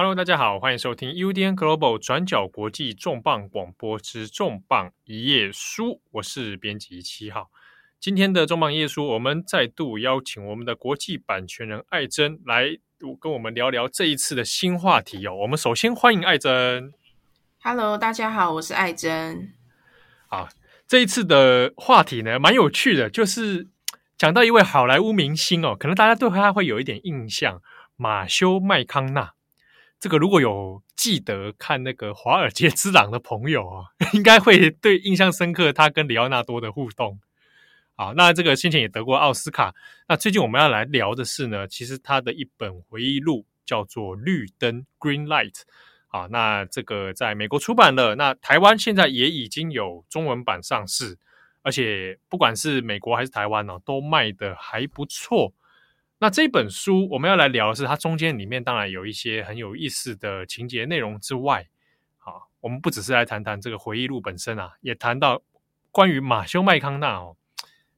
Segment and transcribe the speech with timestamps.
[0.00, 7.50] Hello，大家好，欢迎收听 UDN Global 转角国际重磅广播之重磅一页书，我是编辑七号。
[7.98, 12.78] 今天的重磅一页书，我们再度邀请我们的国际版权人艾珍来
[13.18, 15.34] 跟我们聊聊这一次的新话题哦。
[15.34, 16.94] 我们首先欢迎艾珍。
[17.60, 19.52] Hello，大家好，我是艾珍。
[20.28, 20.48] 啊，
[20.86, 23.66] 这一次的话题呢，蛮有趣的，就是。
[24.16, 27.60] 讲到一位好莱坞明星哦，可能大家对他会有一点印象，
[27.96, 29.32] 马修麦康纳。
[30.00, 33.84] 这个如果有记得看那个《华尔街之狼》的朋友啊，
[34.14, 37.18] 应该会对印象深刻他跟里奥纳多的互动。
[37.96, 39.74] 好，那这个先前也得过奥斯卡。
[40.06, 45.62] 那最近我们要来聊的是呢，其实他的一本回忆录叫做《绿灯》（Green Light）。
[46.06, 51.18] 好，那这个在美国出版了，那台湾现在也已经有中文版上市。
[51.62, 55.52] 而且不管是美国还是台湾呢、哦，都卖的还不错。
[56.20, 61.68] 那这本书我们要来聊的是，它中间里面当然有一些很有意思的情节内容之外，
[62.16, 65.42] 好，我们不只是来谈谈这个回忆录本身啊，也谈到
[65.92, 67.36] 关于马修麦康纳哦。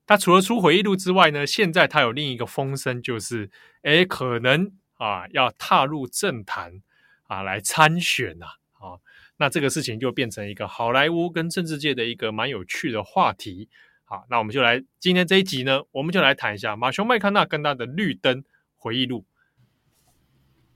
[0.07, 3.51] 他除了出回忆录之外呢，现在他有另一个风声，就是
[3.83, 6.83] 诶可能啊要踏入政坛
[7.23, 9.01] 啊来参选呐、啊。
[9.39, 13.71] 那这个事情就变成一个好莱坞跟政治界的一个蛮有趣的话题。
[14.13, 18.43] 好，那我们就来今天这一集呢，我们就来谈一下马修麦康纳跟他的《绿灯》
[18.77, 19.25] 回忆录。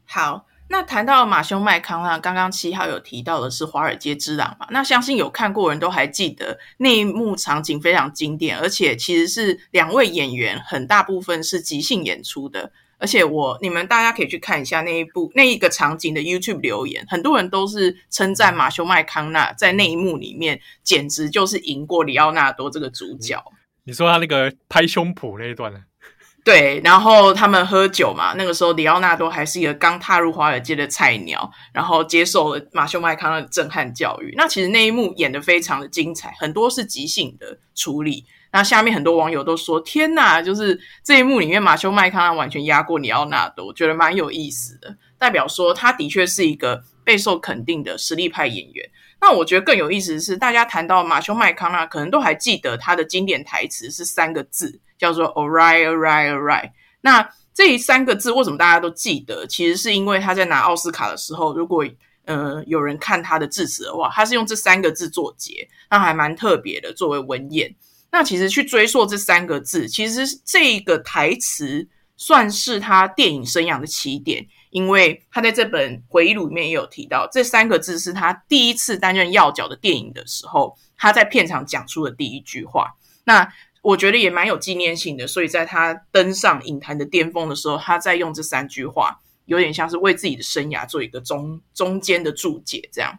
[0.05, 4.69] 好，那谈到马修麦康纳，刚刚七号有提到的是《华尔街之狼》嘛？
[4.71, 12.71] 那相信有看过人都还记得那一幕场景非常经典，而且其实是两位演员很大部分是即兴演出的。
[13.05, 23.45] 而且我你们大家可以去看一下那一部那一个场景的 YouTube 留言，很多人都是称赞马修麦康纳在那一幕里面简直就是赢过里奥纳多这个主角。
[23.85, 25.81] 你说他那个拍胸脯那一段呢？
[26.43, 34.33] 对，然后他们喝酒嘛，那个时候里奥纳多还是一个刚踏入华尔街的菜鸟，然后接受了马修麦康纳的震撼教育。
[34.35, 38.25] 那其实那一幕演得非常的精彩，很多是即兴的处理。
[38.55, 48.89] 那下面很多网友都说：“天呐，就是这一幕里面，马修麦康纳完全压过里奥纳多，我觉得蛮有意思的，代表说他的确是一个备受肯定的实力派演员。
[49.21, 56.71] 那我觉得更有意思的是，大家谈到马修麦康纳，可能都还记得他的经典台词是三个字，叫做 ‘Alright, Alright, Alright’。
[57.01, 59.45] 那这三个字为什么大家都记得？
[59.49, 61.85] 其实是因为他在拿奥斯卡的时候，如果
[62.27, 67.75] 呃有人看他的致辞的话，他是用这三个字作结，那还蛮特别的，作为文言。”
[68.15, 82.95] 那其实去追溯这三个字，其实这个台词算是他电影生涯的起点，因为他在这本回忆录里面也有提到，这三个字是他第一次担任要角的电影的时候，他在片场讲出的第一句话。
[83.25, 83.53] 那
[83.83, 93.19] 我觉得也蛮有纪念性的，所以在他登上影坛的巅峰的时候，他在用这三句话，有点像是为自己的生涯做一个中中间的注解，这样。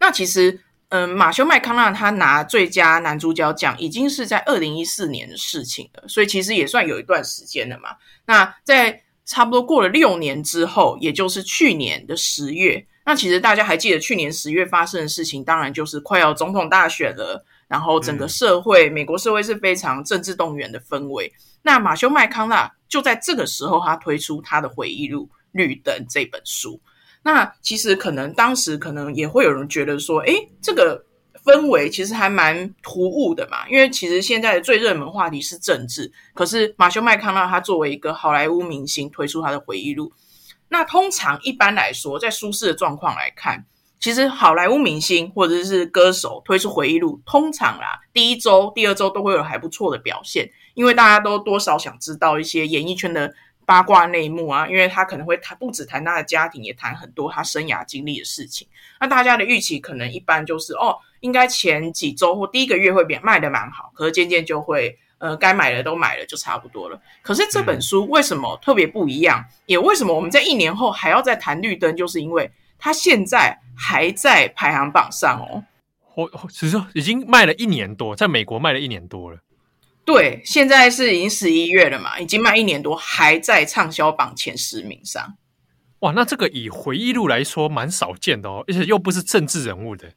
[0.00, 0.62] 那其实。
[0.90, 7.90] 嗯，马修麦康纳他拿最佳男主角奖已经是在二零一四年的事情了，所以其实也算有一段时间了嘛。
[8.24, 21.30] 那在差不多过了六年之后，也就是去年的十月，那其实大家还记得去年十月发生的事情，当然就是快要总统大选了，然后整个社会，嗯、美国社会是非常政治动员的氛围。
[21.60, 26.80] 那马修麦康纳就在这个时候，他推出他的回忆录《绿灯》这本书。
[27.22, 31.04] 那其实可能当时可能也会有人觉得说，诶，这个
[31.44, 40.12] 氛围其实还蛮突兀的嘛，因为其实现在最热门话题是政治，可是马修麦康纳他作为一个好莱坞明星推出他的回忆录，
[40.68, 43.66] 那通常一般来说，在舒适的状况来看，
[44.00, 53.34] 其实好莱坞明星或者是歌手推出回忆录，通常啦，第一周、第二周都会有还不错的表现，因为大家都多少想知道一些演艺圈的。
[53.68, 58.66] 八卦内幕啊，因为他可能会谈不止谈他的家庭，也谈很多他生涯经历的事情。
[58.98, 66.98] 那大家的预期可能一般就是哦，应该前几周或第一个月会变卖的蛮好，可是渐渐就会呃，该买的都买了，就差不多了。
[67.20, 69.38] 可是这本书为什么特别不一样？
[69.46, 71.94] 嗯、也为什么我们在一年后还要再谈绿灯？
[71.94, 75.62] 就是因为它现在还在排行榜上哦。
[76.14, 79.40] 我其实已经卖了一年多，在美国卖了一年多了。
[80.08, 85.34] 对，现在是已经十一月了嘛，已经卖一年多，还在畅销榜前十名上。
[85.98, 90.10] 哇，那这个以回忆录来说，蛮少见的哦，而且又不是政治人物的。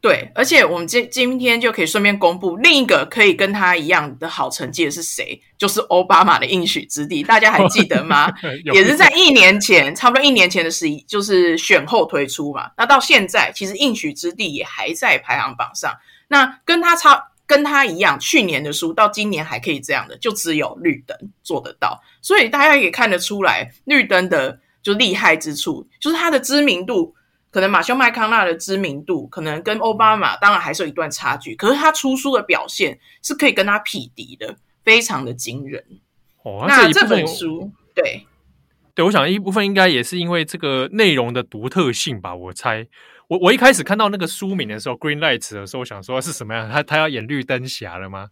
[0.00, 8.32] 对，而且我们今今天就可以顺便公布另一个可以跟他一样的好成绩的是谁，就是奥巴马的应许之地，大家还记得吗？
[8.74, 12.68] 也是在一年前，差不多一年前的十一，就是选后推出嘛。
[12.76, 15.94] 那到现在，其实应许之地也还在排行榜上。
[16.26, 17.28] 那跟他差。
[17.46, 22.02] 跟他一样，去年的书到今年还可以这样的，就只有绿灯做得到。
[22.22, 27.14] 所以大家也看得出来，绿灯的就厉害之处，就是它的知名度，
[27.50, 35.84] 可能马修麦康纳的知名度可能跟奥巴马当然还是有一段差距，可是他出书的表现是可以跟他匹敌的，非常的惊人。
[36.42, 38.26] 哦，那这，那这本书，对，
[38.94, 42.86] 对，我想一部分应该也是因为这个内容的独特性吧，我猜。
[43.28, 46.70] 我我一开始看到那个书名的时候，Green Lights 的时候，我想说是什么样？
[46.70, 48.28] 他他要演绿灯侠了吗？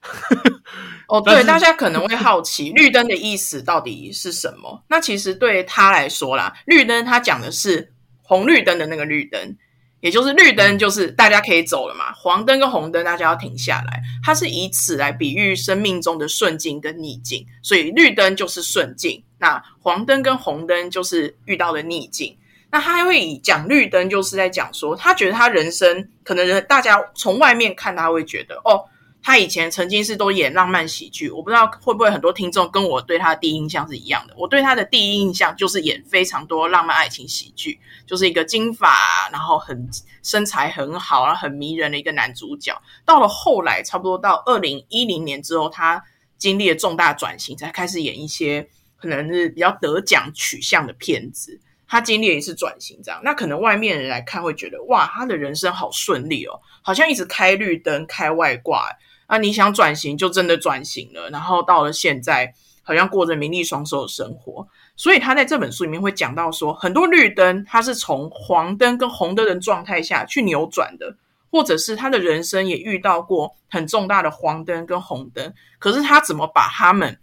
[1.08, 4.82] 哦，对，大家可能会好奇 绿灯的意思到底是什么？
[4.88, 7.92] 那其实对他来说啦，绿灯他讲的是
[8.22, 9.56] 红绿灯的那个绿灯，
[10.00, 14.02] 也就是绿灯就是大家可以走了嘛，黄灯跟红灯大家要停下来。
[14.24, 22.34] 他是以此来比喻生命中的顺境跟逆境，所以绿灯就是顺境，那黄灯跟红灯就是遇到的逆境。
[22.72, 28.84] 那他还会以讲绿灯，就是在讲说，他觉得他人生可能人大家从外面看他会觉得，哦，
[29.22, 31.28] 他以前曾经是都演浪漫喜剧。
[31.28, 34.34] 我不知道会不会很多听众跟我对他的第一印象是一样的。
[34.36, 39.88] 我对他的第一印象就是演非常多浪漫爱情喜剧，就是一个金发，然后很
[40.22, 42.80] 身材很好，然后很迷人的一个男主角。
[43.04, 46.02] 到了后来，差不多到二零一零年之后，他
[46.38, 51.60] 经历了重大转型，才开始演一些可能是比较得奖取向的片子。
[51.90, 58.86] 他经历了一次转型，这样，那可能外面人来看会觉得，哇，他的人生好顺利哦，好像一直开绿灯、开外挂。
[59.26, 62.52] 啊，你想转型就真的转型了，然后到了现在，
[62.82, 64.66] 好像过着名利双收的生活。
[64.96, 71.16] 所以他在这本书里面会讲到说，很多绿灯他是从黄灯跟红灯的状态下去扭转的，
[71.50, 77.16] 或者是他的人生也遇到过很重大的黄灯跟红灯，可是他怎么把他们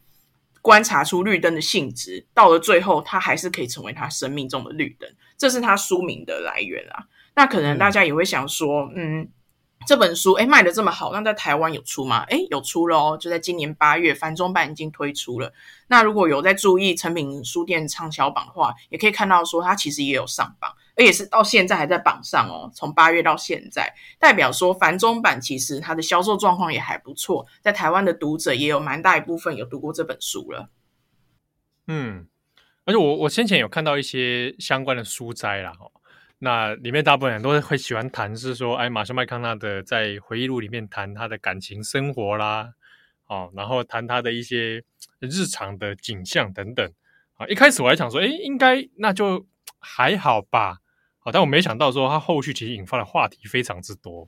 [0.67, 5.09] 观察出绿灯的性质，到了最后，它还是可以成为他生命中的绿灯。
[5.37, 7.07] 这是他书名的来源啊。
[7.37, 9.29] 那可能大家也会想说，嗯，嗯，
[9.87, 12.25] 这本书诶卖的这么好，那在台湾有出吗？
[12.25, 15.53] 诶有出了哦，就在今年八月，繁中版已经推出了。
[15.87, 20.73] 那如果有在注意成品书店畅销榜的话，也可以看到说它其实也有上榜。
[20.97, 30.71] 而且是到现在还在榜上哦，从八月到现在，代表说繁中版其实它的销售状况也还不错，在台湾的读者也有蛮大一部分有读过这本书了。
[31.85, 32.27] 嗯，
[32.83, 35.91] 而且我我先前有看到一些相关的书摘啦，哦，
[36.39, 42.73] 那里面大部分人都会喜欢谈是说，哎，马修麦康纳的在回忆录里面谈他的感情生活啦，
[43.27, 44.83] 哦，然后谈他的一些
[45.19, 46.91] 日常的景象等等，
[47.35, 49.45] 啊，一开始我还想说，哎，应该那就
[49.79, 50.79] 还好吧。
[51.31, 54.27] 但我没想到说，他后续其实引发的话题非常之多。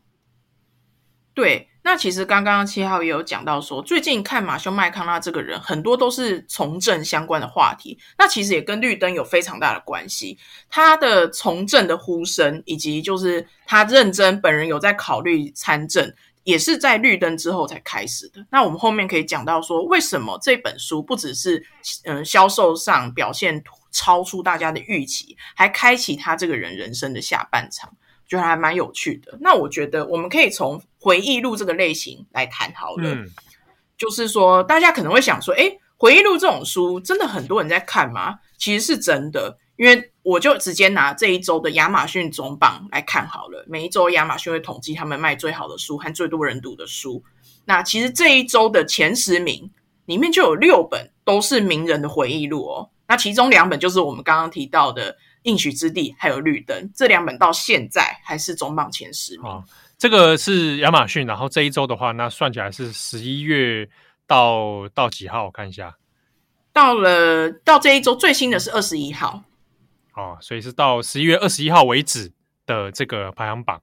[1.34, 7.98] 对，那其实刚刚七号也有讲到说，最近看马修麦康纳这个人，很多都是从政相关的话题。
[8.18, 10.38] 那其实也跟绿灯有非常大的关系。
[10.70, 16.14] 他的从政的呼声，以及就是他认真本人有在考虑参政，
[16.44, 18.46] 也是在绿灯之后才开始的。
[18.52, 21.66] 那我们后面可以讲到说，为什么这本书不只是
[22.04, 27.92] 嗯销售上表现超出大家的预期，还开启他这个人人生的下半场，
[28.28, 29.38] 觉得还蛮有趣的。
[29.42, 33.04] 那我觉得我们可以从回忆录这个类型来谈好了。
[33.04, 33.28] 嗯，
[33.98, 38.40] 就是说，大家可能会想说，诶，回忆录这种书真的很多人在看吗？
[38.58, 43.66] 其实是真的，因为我就直接拿这一周的亚马逊总榜来看好了。
[43.68, 47.24] 每一周亚马逊会统计他们卖最好的书和最多人读的书。
[47.66, 49.72] 那其实这一周的前十名
[50.06, 52.90] 里面就有六本都是名人的回忆录哦。
[53.10, 55.12] 那其中两本就是我们刚刚提到的
[55.42, 59.50] 《应许之地》还有《绿灯》，这两本到现在还是总榜前十名。
[59.50, 59.64] 哦，
[59.98, 63.90] 这个是亚马逊，然后这一周的话，那算起来是十一月
[64.28, 65.46] 到到几号？
[65.46, 65.98] 我看一下，
[66.72, 69.44] 到了到这一周最新的是二十一号。
[70.14, 72.32] 哦，所以是到十一月二十一号为止
[72.68, 73.82] 的这个排行榜。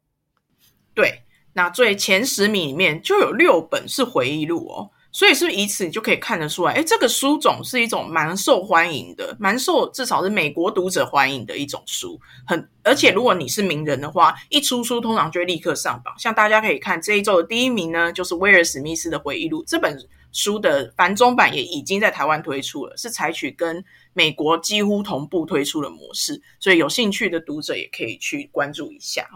[0.95, 1.23] 对，
[1.55, 4.93] 那最前十名里面就有六本是回忆录哦。
[5.17, 12.21] 所以是不是以此你就可以看得出来，诶，这个书种是一种蛮受欢迎的，蛮受至少是美国读者欢迎的一种书。
[12.47, 16.15] 很而且如果你是名人的话，一出书通常就会立刻上榜。
[16.19, 19.65] 像大家可以看这一周的第一名呢，就是威尔史密斯的回忆录。
[19.67, 19.99] 这本
[20.33, 23.83] 书的繁中版也已经在台湾推出了，是采取跟
[24.13, 29.27] 美国几乎同步推出的模式，所以有兴趣的读者也可以去关注一下。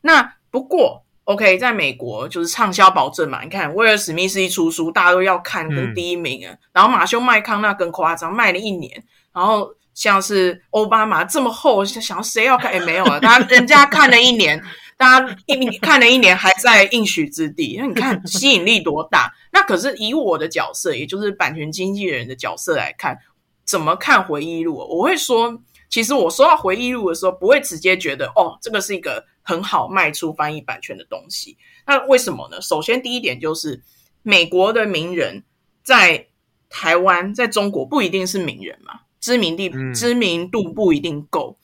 [0.00, 1.04] 那不过。
[1.24, 3.42] OK，在美国就是畅销保证嘛。
[3.42, 6.52] 你看，威尔史密斯一出书，大家都要看，跟第一名啊。
[6.52, 9.02] 嗯、然后马修麦康纳更夸张，卖了一年。
[9.32, 12.74] 然后像是奥巴马这么厚，想要谁要看？
[12.74, 14.60] 也没有啊，大家人家看了一年，
[14.96, 17.76] 大家一看了一年还在应许之地。
[17.78, 19.32] 那你看吸引力多大？
[19.52, 23.16] 那可是以我的角色，也就是版权经纪人的角色来看，
[23.64, 24.76] 怎么看回忆录？
[24.76, 25.60] 我会说，
[25.92, 29.24] 其实我收到回忆录的时候，不会直接觉得哦，这个是一个。
[29.44, 32.60] 很好卖出翻译版权的东西，那为什么呢？
[32.60, 33.82] 首先，第一点就是
[34.22, 35.42] 美国的名人
[35.82, 36.28] 在
[36.70, 41.58] 台湾、在中国不一定是名人嘛，知名度、嗯、知名度不一定够。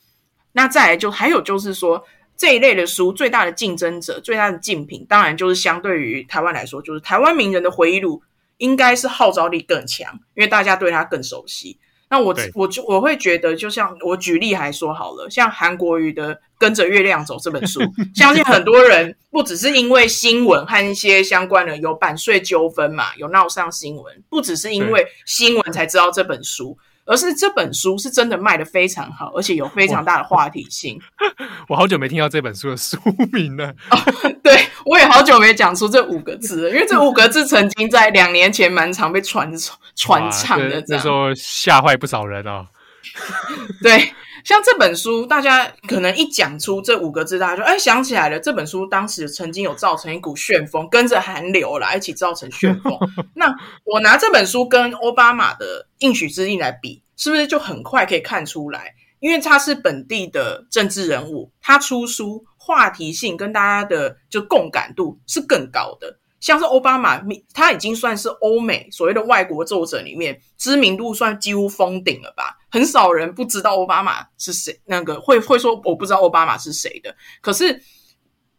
[0.51, 2.03] 那再来就还有就是说，
[2.35, 8.21] 这一类的书最大的竞争者、最大的竞品，当然就是相对于台湾来说，就是台湾名人的回忆录，
[8.57, 11.79] 应该是号召力更强，因为大家对他更熟悉。
[12.09, 17.81] 那我我就我会觉得，就像我举例还说好了，像韩国瑜的《跟着月亮走》这本书，
[18.15, 26.77] 相信很多人不只是因为新闻和一些相关的有版税纠纷嘛，有闹上新闻，不只是因为新闻才知道这本书。
[27.09, 31.01] 而是这本书是真的卖的非常好，而且有非常大的话题性。
[31.67, 32.97] 我好久没听到这本书的书
[33.33, 33.73] 名了。
[33.89, 33.97] 哦，
[34.43, 39.51] 对，我也好久没讲出这五个字了，因为这五个字曾经在两年前蛮常被传
[39.95, 42.67] 传唱的，那时候吓坏不少人哦。
[43.81, 44.13] 对。
[44.49, 48.39] 像这本书，大家可能一讲出这五个字，大家就哎想起来了。
[48.39, 52.97] 这本书当时曾经有造成一股旋风，跟着韩流来一起造成旋风。
[53.35, 58.95] 那我拿这本书跟奥巴马的应许之地来比，是不是就很快可以看出来？
[59.19, 66.17] 因为他是本地的政治人物，他出书话题性跟大家的就共感度是更高的。
[66.39, 67.21] 像是奥巴马，
[67.53, 72.57] 他已经算是欧美所谓的外国作者里面知名度算几乎封顶了吧？
[72.71, 77.15] 很少人不知道奥巴马是谁，那个会会说我不知道奥巴马是谁的。
[77.41, 77.81] 可是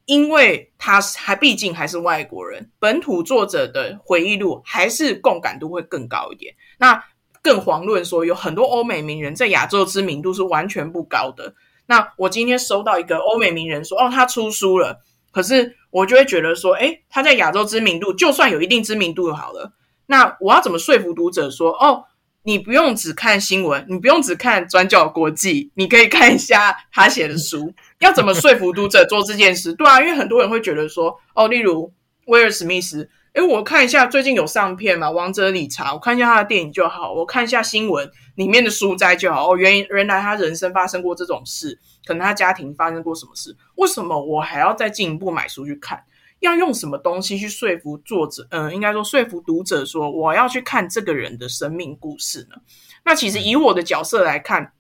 [0.05, 6.55] 因为他还毕竟还是外国人，本土作者的回忆录还是共感度会更高一点。
[6.79, 7.03] 那
[7.43, 11.55] 更遑论说有很多欧美名人在亚洲知名度是完全不高的。
[11.87, 15.03] 那我今天收到一个欧美名人说，哦，他出书了。
[15.31, 19.73] 可是我就会觉得说，哎，他在亚洲知名度，就算有一定知名度就好了。
[20.07, 22.05] 那我要怎么说服读者说，哦，
[22.43, 27.73] 你不用只看新闻，你不用只看转角国际，你可以看一下他写的书。
[28.01, 29.73] 要怎么说服读者做这件事？
[29.75, 31.93] 对啊，因为很多人会觉得说，哦，例如
[32.27, 39.53] 威尔史密斯，诶，我看一下最近有上片嘛，《王者理查》，我看一下他的电影就好，我看一下新闻里面的书摘就好。
[39.53, 41.79] 哦，原原来他人生发生过这种事。
[42.05, 43.57] 可能他家庭发生过什么事？
[43.77, 46.03] 为什么我还要再进一步买书去看？
[46.41, 48.49] 要用什么东西去说服作者？
[48.51, 52.57] 嗯、应该说说服读者说我要去看这个人的生命故事呢？
[53.05, 54.73] 那其实以我的角色来看，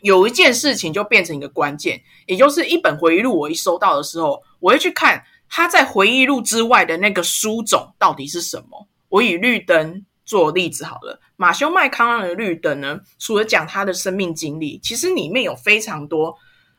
[0.00, 8.88] 有一件事情就变成一个关键，也就是一本回忆录，我一收到的时候，我会去看他在回忆录之外的那个书种到底是什么。
[9.08, 16.34] 我以绿灯做例子好了，马修麦康纳的绿灯呢，除了讲他的生命经历，其实里面有非常多。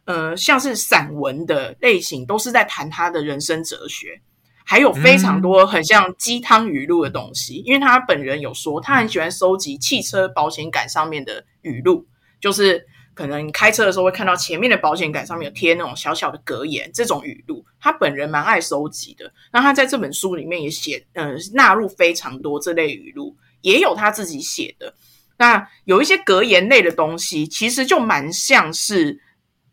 [0.05, 4.21] 呃，像是散文的类型，都是在谈他的人生哲学，
[4.63, 7.55] 还有非常多很像鸡汤语录的东西。
[7.55, 12.05] 嗯、因为他本人有说，他很喜欢收集汽车保险杆上面的语录，
[12.39, 12.85] 就是
[13.17, 19.33] 可能你开车的时候会看到前面的保险杆上面有贴那种小小的格言，这种语录，他本人蛮爱收集的。
[19.51, 24.93] 那他在这本书里面也写，呃，纳入非常多这类语录，也有他自己写的。
[25.37, 29.19] 那有一些格言类的东西，其实就蛮像是。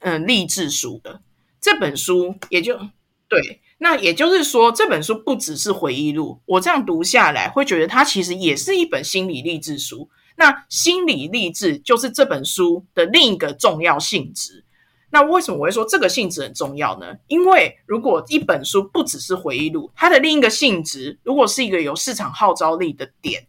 [0.07, 1.23] 嗯，励志书的
[1.63, 2.79] 这本书也就
[3.27, 6.43] 对，那也就是说，这本书不只是回忆录。
[6.45, 10.11] 我这样读下来，会觉得它其实也是一本心理励志书。
[10.37, 14.64] 那心理励志就是这本书的另一个重要性质。
[15.11, 17.07] 那为什么我会说这个性质很重要呢？
[17.29, 23.47] 因为如果一本书不只是回忆录，它的另一个性质如果是一个有市场号召力的点，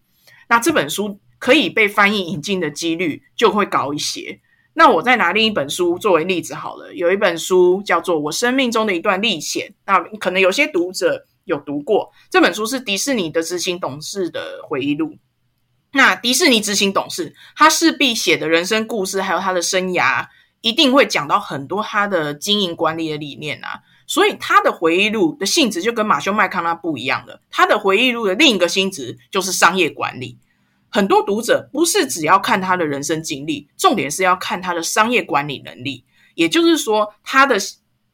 [0.47, 4.39] 那这本书可以被翻译引进的几率就会高一些。
[4.75, 15.15] 那我再拿另一本书作为例子好了，有一本书叫做《我生命中的一段历险》，那可能有些读者有读过这本书，是迪士尼的执行董事的回忆录。
[15.95, 20.27] 那迪士尼执行董事他势必写的人生故事，还有他的生涯，
[20.59, 27.39] 一定会讲到很多他的经营管理的理念啊，所以他的回忆录的性质就跟马修麦康纳不一样了。
[27.49, 30.37] 他的回忆录的另一个性质就是商业管理。
[30.89, 36.03] 很多读者不是只要看他的人生经历，重点是要看他的商业管理能力。
[36.33, 37.57] 也就是说，他的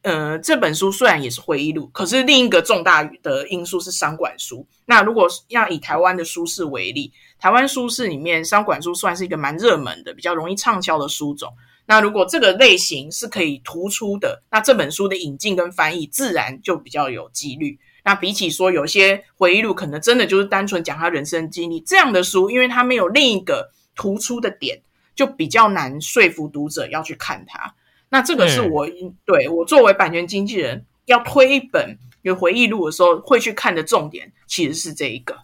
[0.02, 4.66] 呃这本书虽然也是回忆录，可是另一个重大的因素是商管书。
[4.86, 11.52] 那如果要以台湾的书市为例，台湾书市里面商管书算是一个蛮热门的、比较容易畅销的书种。
[11.86, 17.78] 那如果这个类型是可以突出的，那这本书的引进跟翻译自然就比较有几率。
[18.04, 24.80] 那比起说有些回忆录，可能真的就是单纯讲他人生经历这样的书，因为它没有另一个突出的点，
[25.14, 27.74] 就比较难说服读者要去看它。
[28.12, 35.34] 那这个是我、嗯、对我作为版权经纪人要推一本有回忆录的时候会去看的重点，其实是这一个。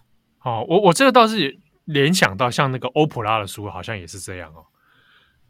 [0.43, 4.65] 哦，我我这个倒是联想到像那个欧普拉的书，好像也是这样哦。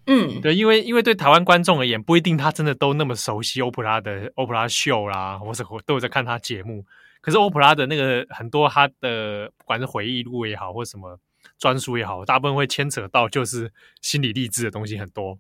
[0.08, 6.86] 嗯，对，因为因为对台湾观众而言，不一定他真的都那么熟悉欧普拉的欧普拉秀啦，或者都有在看他节目。
[7.22, 11.20] 可是欧普拉的那个很多他的不管是回忆录也好，或什么
[11.60, 13.72] 专书也好，大部分会牵扯到就是
[14.02, 15.38] 心理励志的东西很多。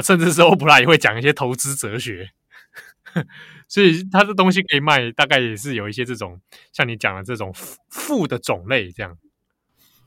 [0.00, 2.30] 甚至是欧普拉也会讲一些投资哲学，
[3.68, 6.40] 所以他的东西可以卖，大概也是有一些这种
[6.72, 7.52] 像你讲的这种
[7.88, 9.16] 富的种类这样。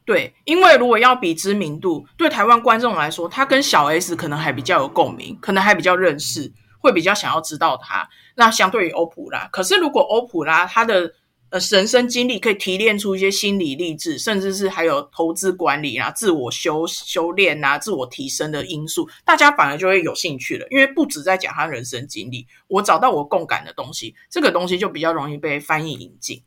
[0.03, 8.09] 对，因为如果要比知名度，对台湾观众来说，他跟小 S 可能还比较有共鸣，可能还比较认识，会比较想要知道他。
[8.35, 11.13] 那相对于欧普拉，可是如果欧普拉他的
[11.51, 26.41] 呃人生经历可以提炼出一些心理励志，甚至是还有投资管理啊、自我修修炼啊、自我提升的因素，大家反而就会有兴趣了，因为不止在讲他人生经历，我找到我共感的东西，这个东西就比较容易被翻译引进。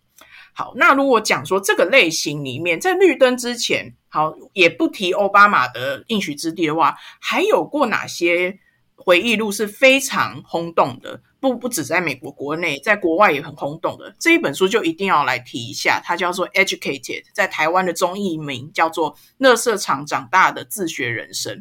[0.54, 8.58] 好，那如果讲说这个类型里面，在绿灯之前，好，也不提奥巴马的应许之地的话，还有过哪些
[8.94, 11.20] 回忆录是非常轰动的？
[11.50, 14.14] 不，不止在美国国内，在国外也很轰动的。
[14.18, 21.54] 这一本书就一定要来提一下，它叫做《Educated》，在台湾的中译名叫做《乐色场长大的自学人生》。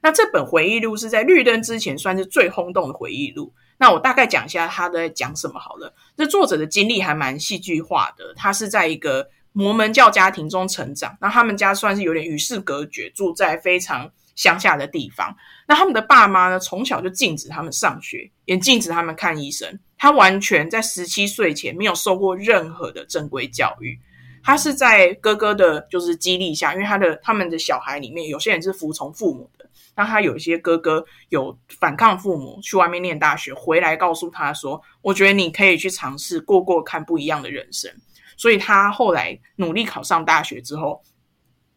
[0.00, 3.52] 那这本回忆录是在绿灯之前算是最轰动的回忆录。
[3.76, 5.94] 那我大概讲一下他在讲什么好了。
[6.16, 8.32] 这作者的经历还蛮戏剧化的。
[8.34, 15.36] 他是在一个摩门教家庭中成长，那他们家算是有点与世隔绝，住在非常乡下的地方。
[15.68, 19.78] 那他们的爸妈呢，从小就禁止他们上学，也禁止他们看医生。
[19.98, 24.00] 他完全在十七岁前没有受过任何的正规教育。
[24.42, 29.68] 他是在哥哥的，就是激励下，因为他的他们的小孩里面有些人是服从父母的。
[29.94, 37.92] 那他有一些哥哥有反抗父母，去外面念大学，回来告诉他说：“我觉得你可以去尝试过过看不一样的人生。”
[38.38, 41.02] 所以他后来努力考上大学之后，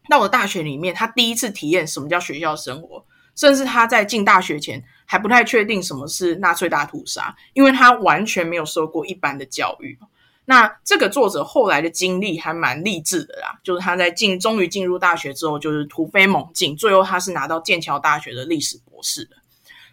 [0.08, 9.98] 到了大学里面，他第一次体验什么叫学校生活，甚至他在进大学前还不太确定什么是纳粹大屠杀，因为他完全没有受过一般的教育。
[10.44, 19.36] 那这个作者后来的经历还蛮励志的啦，就是他在进终于进入大学之后，就是突飞猛进，最后他是拿到剑桥大学的历史博士的。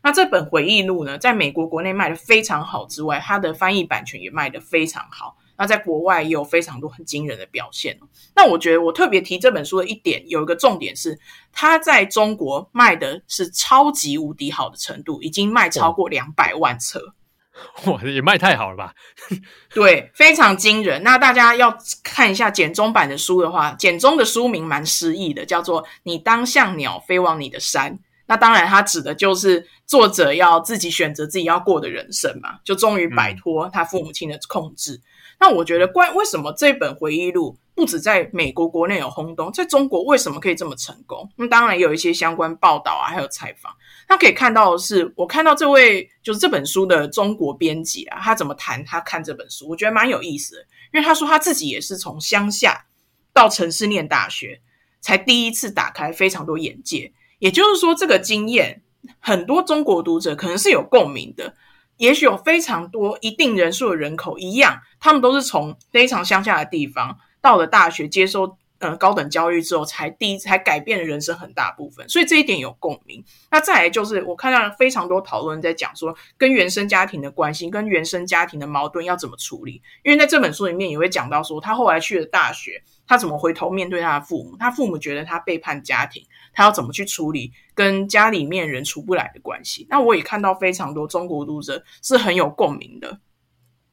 [0.02, 5.36] 那这本回忆录呢，在美国国内卖得非常好之外，它的翻译版权也卖得非常好。
[5.60, 8.00] 那在国外也有非常多很惊人的表现。
[8.34, 11.19] 那我觉得我特别提这本书的一点，有一个重点是，
[11.52, 17.13] 它在中国卖的是超级无敌好的程度，已经卖超过两百万册。
[17.88, 18.93] 哇，也卖太好了吧？
[19.76, 21.04] 对，非常惊人。
[21.04, 28.00] 那大家要看一下简中版的书的话，简中的书名蛮诗意的，叫做“你当像鸟飞往你的山”。
[28.28, 34.93] 那当然，它指的就是作者要自己选择自己要过的人生嘛，就终于摆脱他父母亲的控制。
[34.93, 35.02] 嗯、
[35.39, 41.30] 那我觉得，关为什么这本回忆录不止在美国国内有轰动，在中国为什么可以这么成功？
[41.38, 43.73] 那当然有一些相关报道啊，还有采访。
[44.10, 50.62] 那可以看到的是，我看到这位就是这本书的中国编辑啊，他怎么谈他看这本书，我觉得蛮有意思的。
[50.93, 52.88] 因为他说他自己也是从乡下
[53.32, 54.60] 到城市念大学，
[54.99, 57.13] 才第一次打开非常多眼界。
[57.38, 58.82] 也就是说，这个经验
[59.19, 61.54] 很多中国读者可能是有共鸣的。
[61.99, 68.57] 也许有非常多一定人数的人口一样，他们都是从非常乡下的地方到了大学接收。
[68.80, 73.24] 呃，高等教育之后，才第一次才改变了人生很大部分，所以这一点有共鸣。
[73.52, 79.82] 那再来就是，我看到非常多讨论在讲说，跟原生家庭的关系，跟原生家庭的矛盾要怎么处理。
[80.04, 89.86] 因为在这本书里面也会讲到说，他后来去了大学，他怎么回头面对他的父母，他父母觉得他背叛家庭，他要怎么去处理跟家里面人处不来的关系。
[89.89, 93.20] 那我也看到非常多中国读者是很有共鸣的。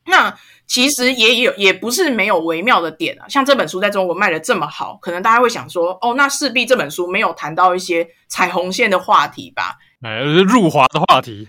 [0.06, 0.34] 那
[0.66, 3.28] 其实也有，也不是没有微妙的点啊。
[3.28, 9.76] 像这本书在中国卖的这么好，可能大家会想说，哦，那势必这本书没有谈到一些踩红线的话题吧？
[10.02, 11.48] 哎，入华的话题，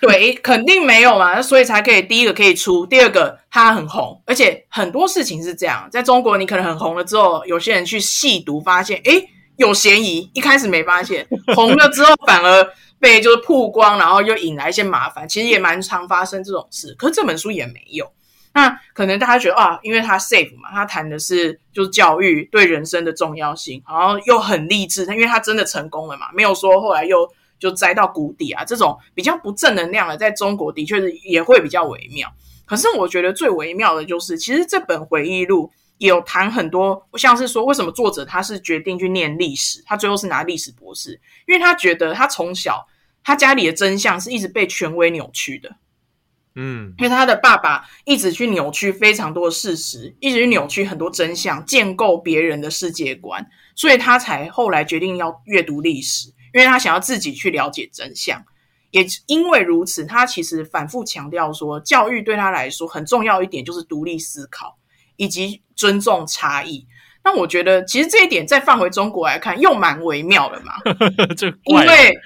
[0.00, 1.40] 对，肯定没有嘛。
[1.40, 9.28] 所以才可以第一个可以出，第二个它很红，而且很多事情是这样，在中国你可能很红了之后，有些人去细读发现，诶，
[9.60, 12.68] 有嫌疑，一开始没发现，红了之后反而。
[13.00, 16.94] 被就是曝光，然后又引来一些麻烦，其实也蛮常发生这种事。
[16.98, 18.06] 可是这本书也没有。
[18.52, 25.06] 那可能大家觉得啊，因为它 safe 嘛，它谈的是就是教育对人生的重要性，然后又很励志。
[25.06, 27.26] 因为它真的成功了嘛，没有说后来又
[27.58, 28.62] 就栽到谷底啊。
[28.66, 32.30] 这种比较不正能量的，在中国的确是也会比较微妙。
[32.66, 35.70] 可是我觉得最微妙的就是，其实这本回忆录
[36.08, 41.12] 有谈很多，像是说为什么作者他是决定去念历史，他最后是拿历史博士，
[41.46, 42.86] 因为他觉得他从小。
[43.22, 45.76] 他家里的真相是一直被权威扭曲的，
[46.54, 58.42] 嗯，因为他的爸爸一直去扭曲非常多的事实，一直去扭曲很多真相，建构别人的世界观，所以他才后来决定要阅读历史，因为他想要自己去了解真相。
[58.90, 64.78] 也因为如此，他其实反复强调说，教育对他来说很重要一点就是独立思考
[65.20, 66.86] 以及尊重差异。
[67.22, 70.72] 那我觉得其实这一点再放回中国来看，又蛮微妙的嘛。
[71.36, 72.18] 这因为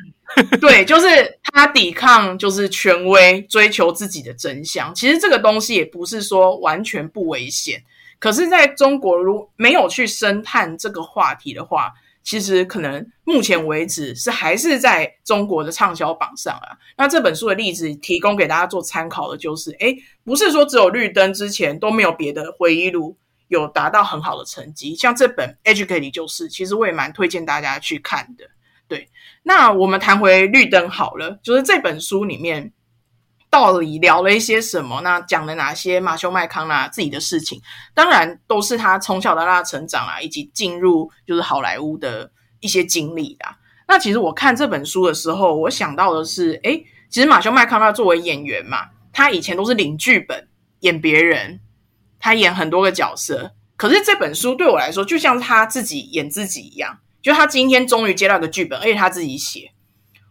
[0.60, 4.94] 对，就是他抵抗就是权威，追求自己的真相。
[4.94, 7.82] 其实这个东西也不是说完全不危险，
[8.20, 11.92] 可是在中国如没有去深探这个话题的话。
[12.24, 16.76] 其实可能目前为止是还是在中国的畅销榜上啊。
[16.96, 23.16] 那这本书的例子提供给大家做参考的就是，诶，不是说只有绿灯之前都没有别的回忆录
[23.48, 28.44] 有达到很好的成绩，像这本《Educate》就是，其实我也蛮推荐大家去看的。
[28.88, 29.08] 对，
[29.42, 32.72] 那我们谈回绿灯好了，就是这本书里面。
[33.54, 35.00] 到底聊了一些什么？
[35.02, 37.60] 那讲了哪些马修麦康纳自己的事情？
[37.94, 43.46] 当然都是他从小到大成长啊，以及进入就是好莱坞的一些经历的。
[43.86, 50.48] 那其实我看这本书的时候，我想到的是，诶，其实马修麦康纳作为演员嘛，他以前都是领剧本
[50.80, 51.60] 演别人，
[52.18, 53.52] 他演很多个角色。
[53.76, 59.70] 可是这本书对我来说，就像他自己演自己一样，就他今天终于接到一个剧本，而且他自己写。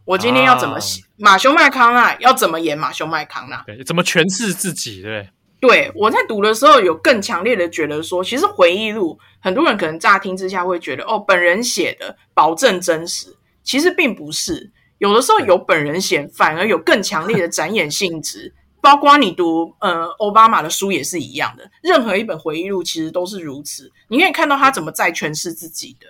[0.05, 1.01] 我今天要怎么写？
[1.01, 3.63] 啊、马修麦康纳要怎么演马修麦康纳？
[3.65, 5.01] 对，怎么诠释自己？
[5.01, 14.71] 对，对，我在读的时候有更强烈的觉得说，其实回忆录很多人可能乍听之下会觉得，哦，本人写的保证真实，其实并不是。
[14.99, 18.53] 有的时候有本人写，反而有更强烈的展演性质。
[18.81, 23.89] 包括你读呃奥巴马的书也是一样的，任何一本回忆录其实都是如此。
[24.09, 26.07] 你可以看到他怎么在诠释自己的。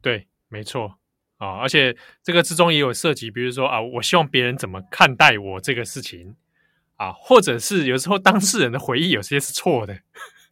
[0.00, 0.99] 对，没错。
[1.40, 6.36] 啊，而且这个之中也有涉及，比如说啊，我希望别人怎么看待我这个事情
[6.96, 10.00] 啊，或者是有时候当事人的回忆有些是错的，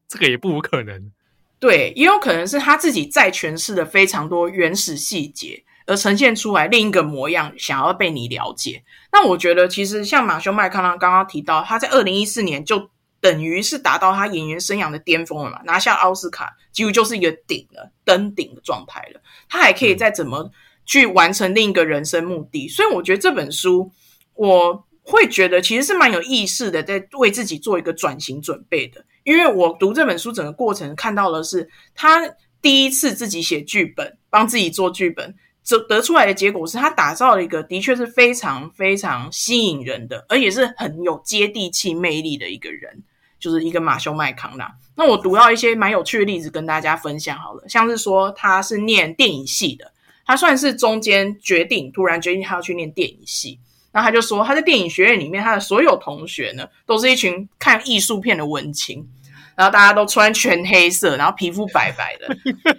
[0.09, 1.13] 这个也不无可能。
[1.61, 8.83] 对，也有可能是他自己在诠释的非常多原始细节，而呈现出来另一个模样，想要被你了解。
[9.13, 19.21] 那我觉得，其实像马修麦康纳刚刚提到，他在二零一四年就等于是达到他演员生涯的巅峰了嘛，拿下奥斯卡，几乎就是一个顶了，登顶的状态了。
[19.51, 20.51] 他还可以再怎么、嗯。
[20.89, 23.93] 去完成另一个人生目的，所以我觉得这本书
[24.35, 29.05] 我会觉得其实是蛮有意识的，在为自己做一个转型准备的。
[29.23, 32.27] 因为我读这本书整个过程看到的是他
[32.63, 35.35] 第一次自己写剧本，帮自己做剧本，
[35.69, 43.03] 得得出来的结果是他打造了一个的确是非常非常吸引人的，而且是很有接地气魅力的一个人，
[43.39, 44.75] 就是一个马修麦康纳。
[44.97, 49.93] 那我读到一些蛮有趣的例子跟大家分享好了，像是说他是念电影系的。
[50.29, 53.59] 他算是中间决定，突然决定他要去念电影系。
[53.91, 59.09] 然后他就说，他在电影学院里面，他的所有同学呢，都是一群看艺术片的文青。
[59.57, 62.29] 然后大家都穿全黑色，然后皮肤白白的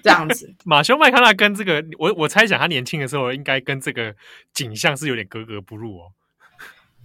[0.02, 0.50] 这样子。
[0.64, 4.16] 马修麦康纳跟这个，我我猜想他年轻的时候应该跟这个
[4.54, 6.12] 景象是有点格格不入哦。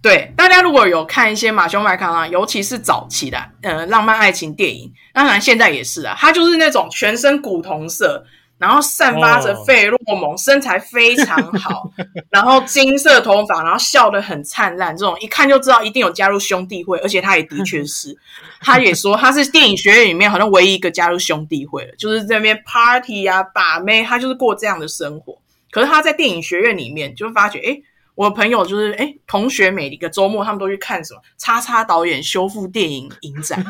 [0.01, 8.23] 对，大家如果有看一些马修麦康纳，尤其是早期的呃浪漫爱情电影，当然现在也是啊，他就是那种全身古铜色。
[8.57, 10.39] 然后散发着费洛蒙，oh.
[10.39, 11.91] 身材非常好，
[12.29, 18.17] 然后金色头发，然后笑得很灿烂，这种一看就知道一定有加入兄弟会，而且他也的确是，
[18.61, 25.37] 他也说他是电影学院里面好像唯一一个加入兄弟会的，就是在那边 party 啊、把妹，他就是过这样的生活。
[25.69, 27.77] 可是他在电影学院里面就发觉，哎，
[28.15, 33.61] 我的朋友就是哎，同学每一个周末他们都去看什么叉叉导演修复电影影展，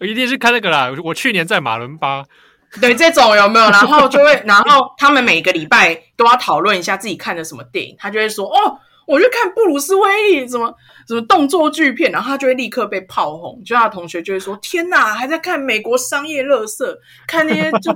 [0.00, 0.90] 我 一定是看那个啦。
[1.04, 2.24] 我去年在马伦巴。
[2.80, 3.70] 对，这种有没有？
[3.70, 7.94] 然后就会， 然后他们每个礼拜都要讨论一下自己看的什么电影。
[7.98, 10.74] 他就会说：“哦，我就看布鲁斯威利什么
[11.06, 13.62] 什么动作巨片。”然后他就会立刻被炮轰。
[13.62, 16.82] 就他的同学就会说：“天哪，还在看美国商业垃圾，
[17.26, 17.92] 看那些就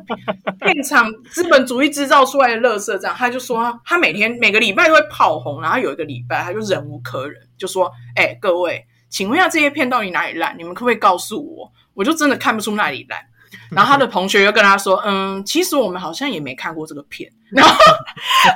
[0.60, 5.62] 片场资本主义制造出来的垃圾。”这样，他就说他每天每个礼拜都会炮轰。
[5.62, 10.54] 然后有一个礼拜，他就忍无可忍，就说：“哎，各位，请问一下这些片到底哪里烂？
[10.58, 11.72] 你们可不可以告诉我？
[11.94, 13.18] 我就真的看不出哪里烂。”
[13.74, 17.30] 然后他的同学又跟他说：“嗯，其实我们好像也没看过这个片。
[17.50, 17.74] ”然后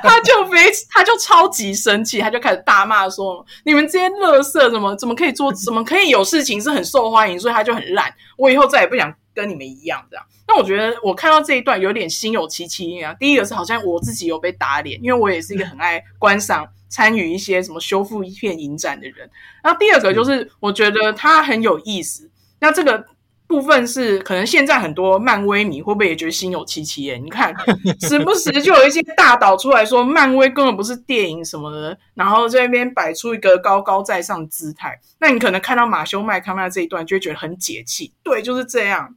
[0.03, 5.51] 他就非他就超级生气，他就开始大骂说：“你们这些垃圾怎么怎么可以做？
[5.53, 7.39] 怎么可以有事情是很受欢迎？
[7.39, 8.13] 所以他就很烂。
[8.37, 13.13] 我以后再也不想跟你们一样这样。”那我觉得我看到这一段有点心有戚戚啊。
[13.19, 19.29] 第一个是好像我自己有被打脸，因为我也是一个很爱观赏、参与一些什么修复片影展的人。
[19.63, 22.29] 然后第二个就是我觉得他很有意思。
[22.59, 23.05] 那这个。
[23.51, 27.17] 部分是可能现在很多漫威迷会不会也觉得心有戚戚耶？
[27.17, 27.53] 你看，
[27.99, 34.97] 时不时就有一些大导出来说漫威根本不是电影什么的，然后在那边摆出一个高高在上的姿态。
[35.19, 38.13] 那你可能看到马修麦康纳这一段，就会觉得很解气。
[38.23, 39.13] 对，就是这样。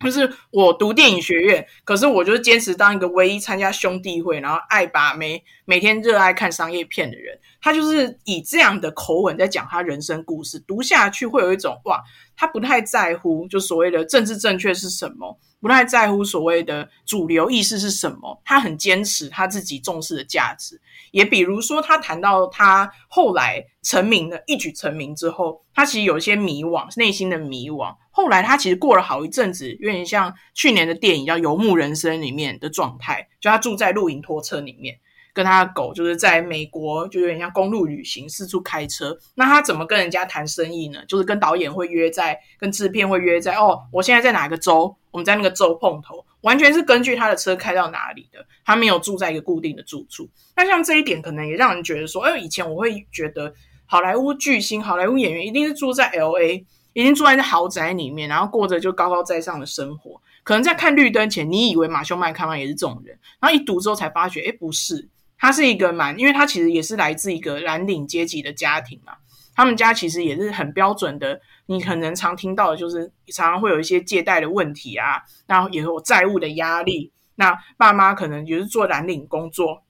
[0.00, 7.38] 就是我读电影学院，可是我就是坚持当一个唯一参加兄弟会，然后爱把每，每天热爱看商业片的人。
[7.60, 12.02] 他就是以这样的口吻在讲他人生故事，读下去会有一种哇，
[12.36, 20.80] 他不太在乎就所谓的政治正确是什么，不太在乎所谓的主流意识是什么，他很坚持他自己重视的价值。
[21.10, 27.94] 也比如说，他谈到他后来成名了，一举成名之后，他其实有些迷惘，内心的迷惘。
[28.12, 34.98] 后来他其实过了好一阵子，有点像去年的电影叫《游牧人生》里面的状态，就他住在露营拖车里面。
[35.32, 39.16] 跟他的狗就是在美国，就有点像公路旅行，四处开车。
[39.34, 41.04] 那他怎么跟人家谈生意呢？
[41.06, 43.54] 就是跟导演会约在，跟制片会约在。
[43.54, 44.96] 哦，我现在在哪个州？
[45.10, 48.46] 我们在那个州碰头，完全是根据他的车开到哪里的。
[48.64, 50.28] 他没有住在一个固定的住处。
[50.54, 53.52] 那像这一点，可能也让人觉得说，哎，以前我会觉得
[53.86, 60.20] 好莱坞巨星、好莱坞演员一定是住在 LA，一定住在那豪宅里面，然后过着就高高在上的生活。
[60.44, 65.08] 可能在看绿灯前，你以为马修麦康纳也是这种人，然后一读之后才发觉，哎，不是。
[65.40, 69.14] 他是一个蛮，因为他其实也是来自一个蓝领阶级的家庭嘛，
[69.56, 79.82] 他们家其实也是很标准的，你可能常听到的就是常常会有一些借贷的问题啊，然后也有债务的压力，那爸妈可能也是做蓝领工作，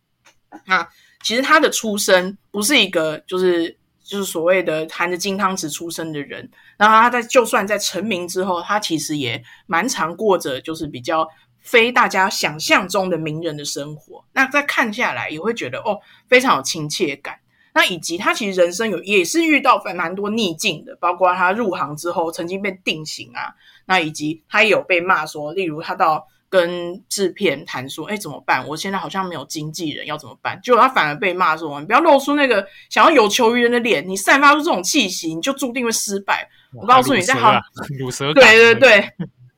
[0.66, 0.88] 那
[1.24, 11.28] 其实他的出身不是一个就是就是所谓的含着金汤匙出生的人，然后他在就算在成名之后，他其实也蛮常过着就是比较。
[11.60, 17.38] 非大家想象中的名人的生活，那再看下来也会觉得哦，非常有亲切感。
[17.72, 23.54] 那以及他其实人生有也是遇到蛮多逆境的，包括他入行之后曾经被定型啊，
[23.86, 28.66] 那以及他也有被骂说，例如他到跟制片谈说，哎，怎么办？
[28.66, 30.60] 我现在好像没有经纪人，要怎么办？
[30.64, 36.48] 结果他反而被骂说，你不要露出那个想要有求于人的脸，你散发出这种气息，你就注定会失败。
[36.74, 37.52] 我告诉你，在好，
[38.00, 39.08] 鲁蛇，对对对。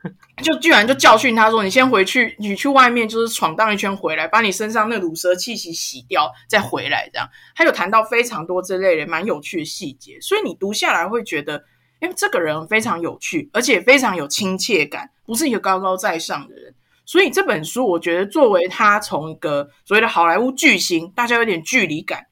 [0.42, 11.64] 就居然就教训他说：“你先回去，你去外面就是闯荡一圈回来，把你身上那鲁蛇气息洗掉，再回来。”这样，他有谈到非常多这类的蛮有趣的细节，所以你读下来会觉得，
[12.00, 16.74] 因为，这个人非常有趣，而且非常有亲切感，不是一个高高在上的人。
[17.04, 22.26] 所以这本书，我觉得作为他从一个所谓的好莱坞巨星，大家有点距离感，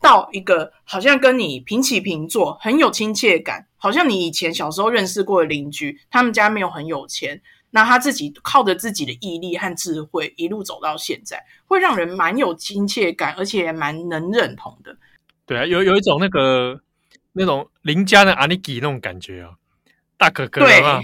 [0.00, 7.40] 到一个好像跟你平起平坐，很有亲切感，好像你以前小时候认识过的邻居，他们家没有很有钱。
[7.70, 14.96] 那他自己靠着自己的毅力和智慧一路走到现在，会让人蛮有亲切感，而且蛮能认同的。
[15.44, 16.80] 对啊，有有一种那个
[17.32, 19.54] 那种邻家的阿尼基那种感觉啊，
[20.18, 21.00] 大哥哥对啊，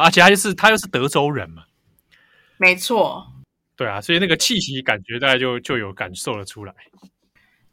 [0.00, 1.62] 而且他就是他又是德州人嘛，
[2.56, 3.24] 没错。
[3.76, 6.74] 对啊，所以那个气息感觉大家就就有感受了出来。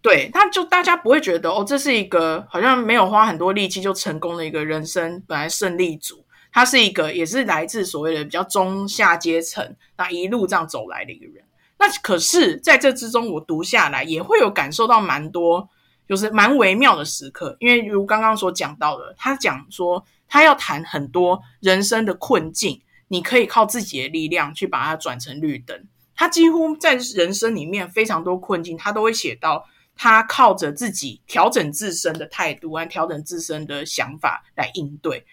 [0.02, 6.26] 对，他就大家不会觉得哦，这是一个好像没有花很多力气就成功的一个人生本来胜利组。
[6.54, 11.42] 他是一个，也是来自所谓的比较中下阶层，那一路这样走来的一个人。
[11.80, 15.70] 那可是在这之中，我读下来也会有感受到蛮多，
[16.10, 17.56] 就是蛮微妙的时刻。
[17.60, 25.88] 因为如刚刚所讲到的，他讲说他要谈很多人生的困境，你可以靠自己的力量去把它转成绿灯。
[26.14, 29.66] 他几乎在人生里面非常多困境，他都会写到
[30.04, 35.24] 他靠着自己调整自身的态度和调整自身的想法来应对。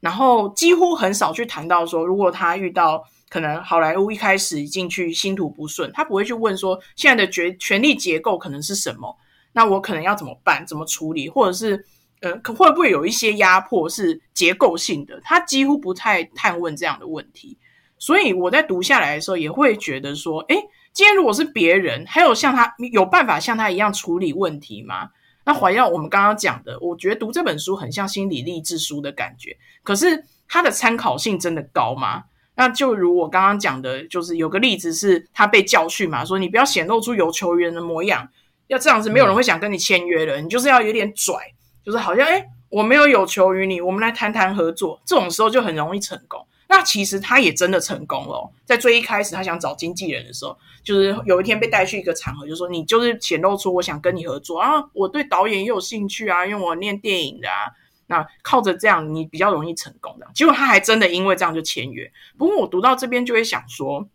[0.00, 9.16] 然后几乎很少去谈到说，如果他遇到可能好莱坞一开始进去心途不顺，他不会去问说现在的权权力结构可能是什么，
[9.50, 11.82] 那我可能要怎么办，怎么处理，或者是
[12.20, 15.18] 呃，可会不会有一些压迫是结构性的？
[15.24, 17.56] 他几乎不太探问这样的问题。
[17.98, 20.56] 所以我在读下来的时候，也会觉得说，诶，
[20.98, 25.10] 今天如果是别人，还有像他有办法像他一样处理问题吗？
[25.44, 29.56] 那怀绕我们刚刚讲的，我觉得读这本书很像心理励志书的感觉。
[29.84, 32.24] 可是它的参考性真的高吗？
[32.56, 38.28] 那就如我刚刚讲的，就是有个例子是他被教训嘛，说你不要显露出有求于人的模样，
[38.66, 40.40] 要这样子没有人会想跟你签约了。
[40.40, 41.36] 你就是要有点拽，
[41.84, 45.00] 就是好像诶，我没有有求于你，我们来谈谈合作。
[45.06, 46.44] 这种时候就很容易成功。
[46.70, 57.72] 那其实他也真的成功了哦，在最一开始他想找经纪人的时候，就是有一天被带去一个场合，就说你就是显露出我想跟你合作啊，我对导演也有兴趣啊，因为我念电影的啊，
[58.06, 60.28] 那靠着这样你比较容易成功的。
[60.34, 62.10] 结果他还真的因为这样就签约。
[62.36, 64.06] 不过我读到这边就会想说，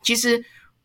[0.00, 0.44] 其实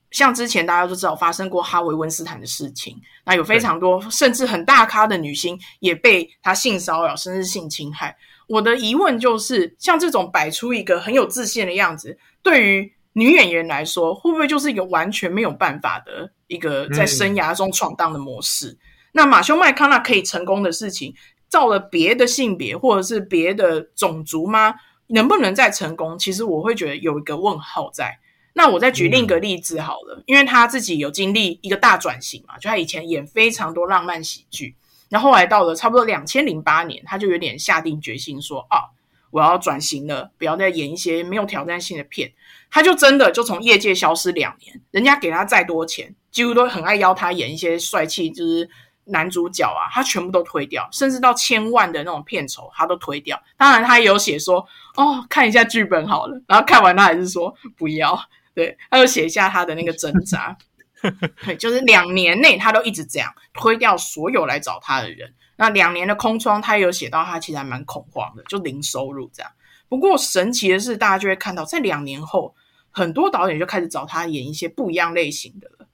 [0.10, 8.18] 像之前大家都知道发生过哈维温斯坦的事情，那有非常多甚至很大咖的女星也被他性骚扰甚至性侵害。
[8.48, 18.72] 我的疑问就是，像这种摆出一个很有自信的样子，对于女演员来说，会不会就是一个完全没有办法的一个在生涯中闯荡的模式？
[18.72, 18.78] 嗯、
[19.14, 21.16] 那马修麦康纳可以成功的事情，
[21.48, 24.76] 造了别的性别或者是别的种族吗？
[25.08, 26.18] 能不能再成功？
[26.18, 28.20] 其实我会觉得有一个问号在。
[28.54, 34.76] 那我再举另一个例子好了，嗯、因为他自己有经历一个大转型嘛，就他以前演非常多浪漫喜剧，
[35.10, 38.90] 然后来到了差不多两千零八年，他就有点下定决心说啊，
[39.32, 42.32] 我要转型了，不要再演一些没有挑战性的片。
[42.72, 48.70] 他就真的就从业界消失两年，人家给他再多钱，几乎都很爱邀他演一些帅气就是
[49.06, 53.42] 男主角啊，他全部都推掉，甚至到千万的那种片酬他都推掉。
[53.56, 58.20] 当然他也有写说哦，看一下剧本好了，然后看完他还是说不要。
[58.54, 60.58] 对，他就写下他的那个挣扎，
[61.46, 65.34] 对，就是两年内他都一直这样推掉所有来找他的人。
[65.58, 69.52] 那两年的空窗，他也有写到他其实还蛮恐慌的，就零收入这样。
[69.88, 72.56] 不过神奇的是，大家就会看到，在两年后，
[72.92, 75.88] 很多导演就开始找他演一些不一样类型的了，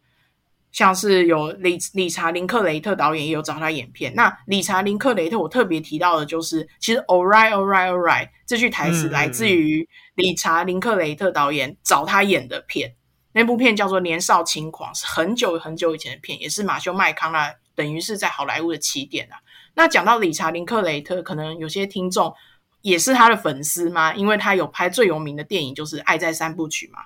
[0.71, 4.13] 像是有理理查林克雷特导演也有找他演片。
[4.15, 9.87] 那理查林克雷特，我特别提到的就是，其实 All right, all right, all right 这句台词来自于。
[10.15, 12.93] 理查·林克雷特导演找他演的片，
[13.33, 19.39] 那部片叫做《年少轻狂》，是很久很久以前的片，也是马修·麦康纳等于是在好莱坞的起点啊。
[19.75, 22.33] 那讲到理查·林克雷特，可能有些听众
[22.81, 24.13] 也是他的粉丝吗？
[24.13, 26.99] 因为他有拍最有名的电影就是《爱在三部曲》嘛。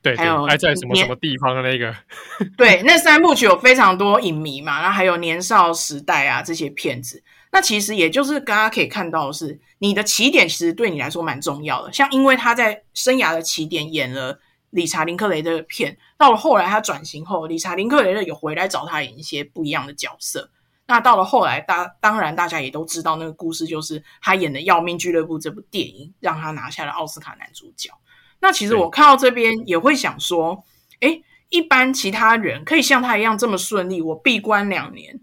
[0.00, 1.92] 对，对，还有《爱在什么什么地方》的那个。
[2.56, 7.20] 对，那三部曲有非常多影迷嘛，然后还有《年少时代》啊这些片子。
[7.50, 11.92] 那其实也就是大家可以看到的是，你的起点其实对你来说蛮重要的。
[11.92, 14.38] 像因为他在生涯的起点演了
[14.70, 20.50] 理查林克雷特的片，到了后来他转型后，理查林克雷特有回来找他演一些不一样的角色。
[20.86, 27.90] 那到了后来，大当然大家也都知道那个故事，就是他演的《要命俱乐部》这部电影，让他拿下了奥斯卡男主角。
[28.40, 30.64] 那其实我看到这边也会想说，
[31.00, 35.20] 诶，一般其他人可以像他一样这么顺利，我闭关两年。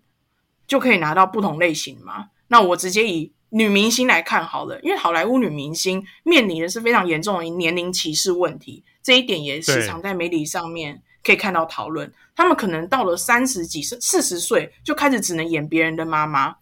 [0.67, 2.29] 就可以拿到不同类型吗？
[2.47, 12.11] 那我直接以女明星来看好了，因为好莱坞女明星面临的是非常严重的年龄歧视问题，这一点也时常在媒体上面可以看到讨论。
[12.35, 16.55] 他们可能到了三十几岁、四十岁就开始只能演别人的妈妈，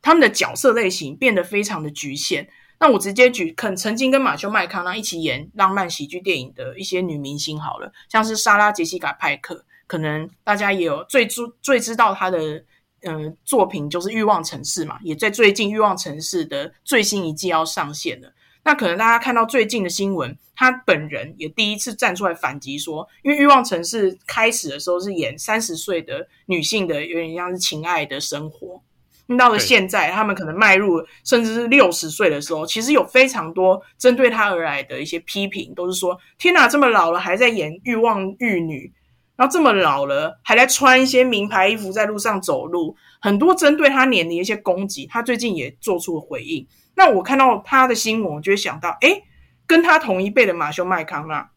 [0.00, 2.48] 他们的角色类型变得非常的局限。
[2.78, 12.64] 那我直接举，肯曾经跟马修麦康纳一起演浪漫喜剧电影的一些女明星好了，像是莎拉杰西卡派克，可能大家也有最知最知道她的。
[13.02, 18.30] 嗯、呃，作品就是《欲望城市》嘛，也在最近《欲望城市》的最新一季要上线了。
[18.62, 28.82] 那可能大家看到最近的新闻，他本人也第一次站出来反击说，因为《欲望城市》开始的时候是演三十岁的女性的，有点像是情爱的生活。
[29.26, 38.92] 那到了现在，他们可能迈入甚至是六十岁的时候，其实有非常多针对他而来的一些批评，都是说：天哪，这么老了还在演欲望玉女。
[39.36, 46.66] 然后这么老了，还在穿一些名牌衣服在路上走路，很多针对他年龄的一些攻击，他最近也做出了回应。
[47.00, 49.24] 那我看到他的新闻，我就会想到，诶，
[49.66, 51.50] 跟他同一辈的马修麦康纳，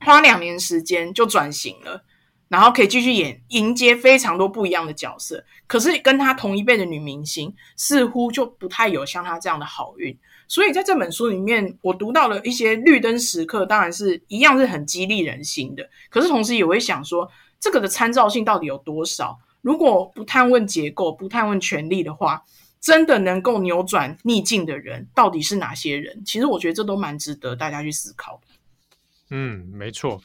[0.00, 2.04] 花两年时间就转型了，
[2.48, 5.42] 然后可以继续演，迎接非常多不一样的角色。
[5.66, 10.14] 可是跟他同一辈的女明星，似乎就不太有像他这样的好运。
[10.48, 15.88] 所以在这本书里面，我读到了一些绿灯时刻，当然是一样是很激励人心的。
[16.10, 17.26] 可是同时也会想说，
[17.58, 19.38] 这个的参照性到底有多少？
[19.62, 22.44] 如果不探问结构，不探问权力的话，
[22.84, 26.22] 真的能够扭转逆境的人到底是哪些人？
[26.22, 28.38] 其实我觉得这都蛮值得大家去思考。
[29.30, 30.20] 嗯，没错。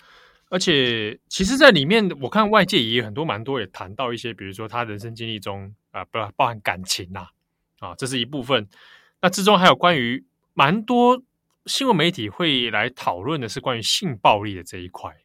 [0.49, 7.27] 而且其实，在里面我看外界也有很多蛮多也谈到一些，比如说他人生经历中啊，不包含感情呐，
[7.79, 8.67] 啊，这是一部分。
[9.21, 11.23] 那之中还有关于蛮多
[11.65, 15.15] 新闻媒体会来讨论的是关于性暴力的这一块。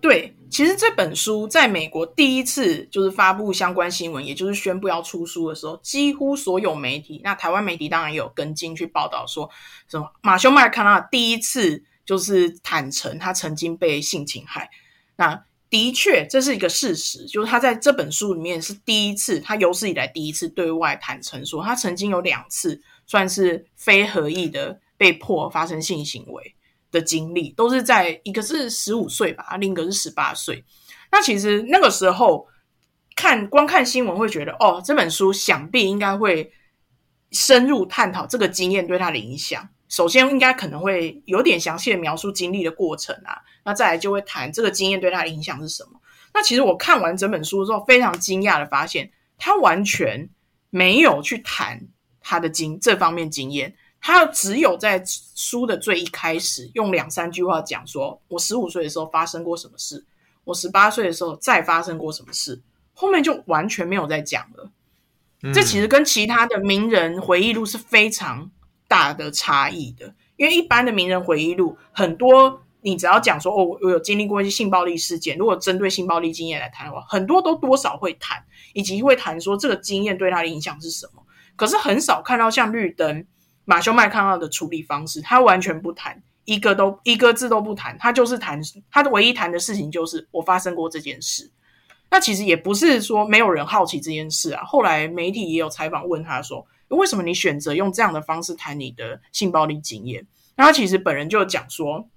[0.00, 9.50] 对，其实这本书在美国第一次就是发布相关新闻，也就是宣布要出书的时候，几乎所有媒体，那台湾媒体当然也有跟进去报道说，
[9.88, 14.70] 什么马修麦康纳第一次就是坦诚他曾经被性侵害。
[15.16, 26.54] 那的确，这是一个事实，就是他在这本书里面是第一次，他有史以来第一次对外坦诚说，他曾经有两次算是非合意的被迫发生性行为
[26.90, 30.64] 的经历，都是在一个是十五岁吧，另一个是十八岁。
[31.10, 32.46] 那其实那个时候
[33.16, 36.52] 看光看新闻会觉得，哦，这本书想必应该会
[37.32, 39.68] 深入探讨这个经验对他的影响。
[39.88, 45.98] 首先，应该可能会有点详细的描述经历的过程啊，那再来就会谈这个经验对他的影响是什么。
[46.34, 50.28] 那其实我看完整本书之后，非常惊讶的发现，他完全
[50.68, 51.88] 没有去谈
[52.20, 55.02] 他的经这方面经验，他只有在
[55.34, 60.04] 书的最一开始用两三句话讲说，我十五岁的时候发生过什么事，
[60.44, 62.62] 我十八岁的时候再发生过什么事，
[62.94, 64.70] 后面就完全没有再讲了。
[65.42, 65.52] 嗯。
[65.52, 68.50] 这其实跟其他的名人回忆录是非常
[68.86, 78.42] 大的差异的，因为一般的名人回忆录很多你只要讲说哦，我有经历过一些性暴力事件，如果针对性暴力经验来谈的话，很多都多少会谈，
[78.72, 81.22] 以及会谈说这个经验对他的影响是什么。
[81.56, 83.26] 可是很少看到像绿灯
[83.68, 88.58] 马修麦康纳的处理方式，他完全不谈，一个都一个字都不谈，他就是谈
[88.90, 91.50] 他的唯一谈的事情就是我发生过这件事。
[92.10, 100.26] 那其实也不是说没有人好奇这件事啊，后来媒体也有采访问他说，为什么你选择用这样的方式谈你的性暴力经验？
[100.56, 102.08] 那他其实本人就讲说。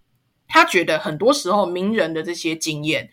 [0.54, 3.10] 他觉得很多时候名人的这些经验，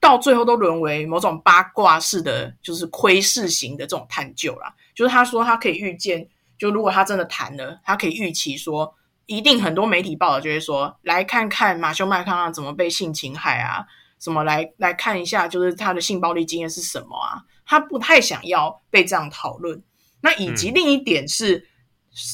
[0.00, 4.74] 到最后都沦为某种八卦式的，就是窥视型的这种探究啦。
[4.94, 6.26] 就是他说他可以预见，
[6.58, 8.94] 就如果他真的谈了，他可以预期说，
[9.26, 13.86] 一定很多媒体报道就会说，来看看马修麦康纳怎么被性侵害啊，
[14.18, 17.44] 什么来来看一下，就是他的性暴力经验是什么啊？
[17.64, 19.82] 他不太想要被这样讨论。
[20.20, 21.64] 那以及另一点是，嗯、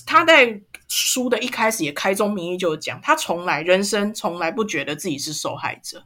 [0.07, 0.63] 他在。
[0.87, 6.05] 书的一开始也开宗明义就讲，他从来人生从来不觉得自己是受害者，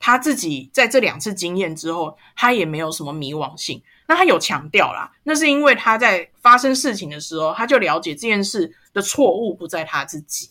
[0.00, 3.80] 他自己在这两次经验之后，他也没有什么迷惘性。
[4.06, 10.50] 那他有强调啦，那是因为他在发生事情的时候，他就了解这件事的错误不在他自己，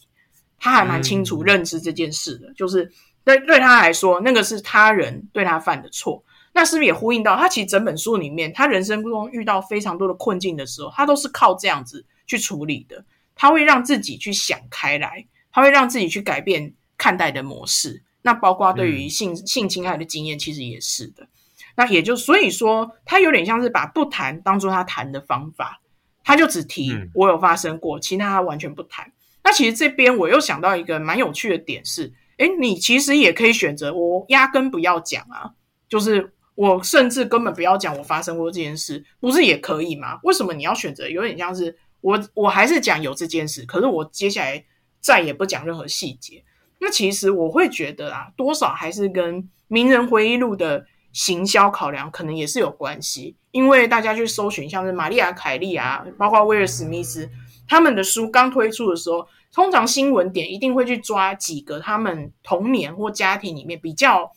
[0.60, 2.91] 他还蛮清楚认知这件事的，嗯、就是
[3.24, 6.24] 对对他来说，那个是他人对他犯的错。
[6.53, 13.03] 那是不是也呼应到他其实整本书里面，他人生中遇到非常多的困境的时候，他都是靠这样子去处理的。
[13.36, 18.01] 他会让自己去想开来，他会让自己去改变看待的模式。
[18.22, 21.28] 那包括对于性、嗯、性侵害的经验，其实也是的。
[21.76, 25.82] 那也就所以说，他有点像是把不谈当做他谈的方法，
[26.23, 29.11] 他就只提我有发生过，嗯、其他他完全不谈。
[29.43, 35.51] 那其实这边我又想到一个蛮有趣的点是，诶，你其实也可以选择我压根不要讲啊，
[35.88, 40.19] 就是我甚至根本不要讲我发生过这件事，不是也可以吗？
[40.23, 41.09] 为什么你要选择？
[41.09, 41.78] 有点像是。
[42.01, 44.63] 我我还是讲有这件事，可是我接下来
[44.99, 46.43] 再也不讲任何细节。
[46.80, 50.86] 那其实我会觉得啊，多少还是跟名人回忆录的
[51.16, 53.38] 行销考量可能也是有关系。
[53.51, 57.30] 因为大家去搜寻，像是玛丽亚凯莉啊，包括威尔史密斯
[57.70, 64.30] 他们的书刚推出的时候，通常新闻点一定会去抓几个他们童年或家庭里面比较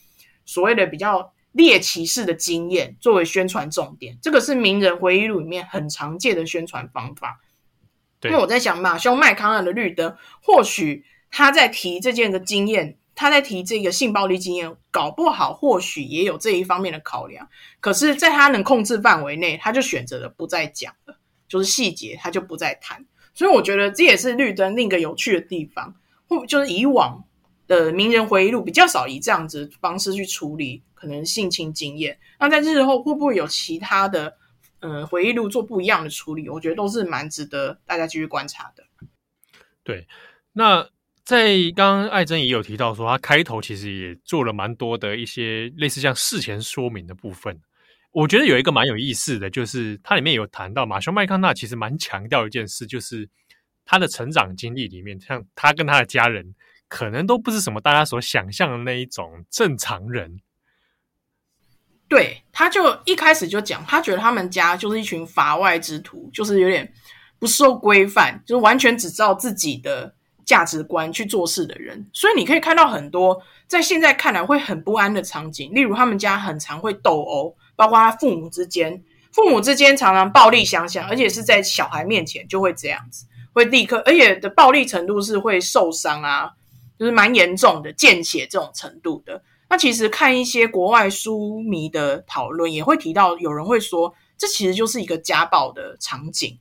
[0.44, 4.16] 所谓的比较猎奇式的经验作为宣传重点。
[4.22, 7.40] 这个是名人回忆录里面很常见的宣传方法。
[8.22, 17.48] 因为我在想，马修麦康纳的绿灯，或许他在提这件的经验，他在提这个性暴力经验，搞不好或许也有这一方面的考量。
[17.80, 23.04] 可是，在他能控制范围内，他就选择了不再讲了，就是细节他就不再谈。
[23.34, 25.96] 所以，我觉得这也是绿灯另一个有趣的地方，
[26.28, 27.24] 或就是以往
[27.66, 32.18] 的名人回忆录比较少以这样子方式去处理可能性侵经验。
[32.38, 34.36] 那在日后会不会有其他的？
[34.80, 38.84] 嗯，回忆录做不一样的处理，我觉得都是蛮值得大家继续观察的。
[39.82, 40.06] 对，
[40.52, 40.88] 那
[41.28, 47.54] 在刚刚艾珍也有提到说，他开头其实也做了蛮多的一些类似像事前说明的部分。
[48.12, 53.28] 我觉得有一个蛮有意思的，就是它里面有谈到马修麦康纳其实蛮强调一件事，就是
[53.84, 56.54] 他的成长经历里面，像他跟他的家人，
[56.88, 60.40] 可能都不是什么大家所想象的那一种正常人。
[62.08, 66.90] 对，他就一开始就讲，他觉得他们家就是一群法外之徒，就是有点
[67.38, 70.14] 不受规范，就是完全只照自己的
[70.48, 72.08] 价值观去做事的人。
[72.14, 86.52] 所以你可以看到很多在现在看来会很不安的场景，例如他们家很常会斗殴，包括他父母之间，父母之间常常暴力相向，而且是在小孩面前就会这样子，会立刻，而且的暴力程度是会受伤啊，
[86.98, 89.42] 就是蛮严重的，见血这种程度的。
[89.68, 96.58] 那其实看一些国外书迷的讨论，也会提到有人会说，这其实就是一个家暴的场景。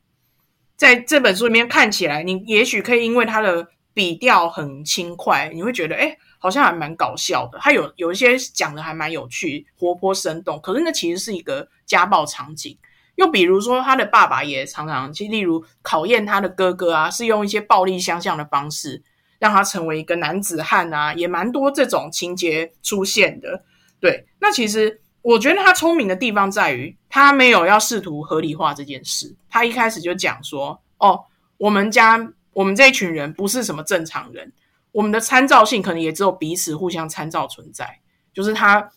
[0.76, 7.58] 在这本书里面看起来，你也许可以因为他的笔调很轻快，你会觉得诶，好像还蛮搞笑的。
[7.60, 12.78] 他有有一些讲的还蛮有趣、活泼生动，可是那其实是一个家暴场景。
[13.16, 19.02] 又比如说，他的爸爸也常常，其实例如考验他的哥哥啊，是用一些暴力相向的方式。
[19.40, 23.64] 让他成为一个男子汉啊，也蛮多这种情节出现的。
[24.00, 29.36] 对，那其实我觉得他聪明的地方在于，他没有要试图合理化这件事。
[29.48, 31.24] 他一开始就讲说：“哦，
[31.60, 32.18] 我们家
[32.58, 34.52] 我们这一群人不是什么正常人，
[34.92, 38.00] 我们的参照性可能也只有彼此互相参照存在。”
[38.34, 38.92] 就是他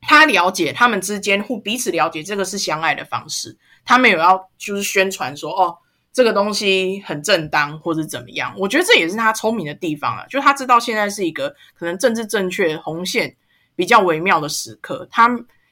[0.00, 3.58] 他了解他们之间互彼此了解，这个是相爱的方式。
[3.84, 5.76] 他们有要就是宣传说：“哦。”
[6.16, 8.54] 这个东西很正当，或者怎么样？
[8.56, 13.36] 我觉得这也是他聪明的地方啊，就他知道现在是一个可能政治正确红线
[13.74, 15.28] 比较微妙的时刻，他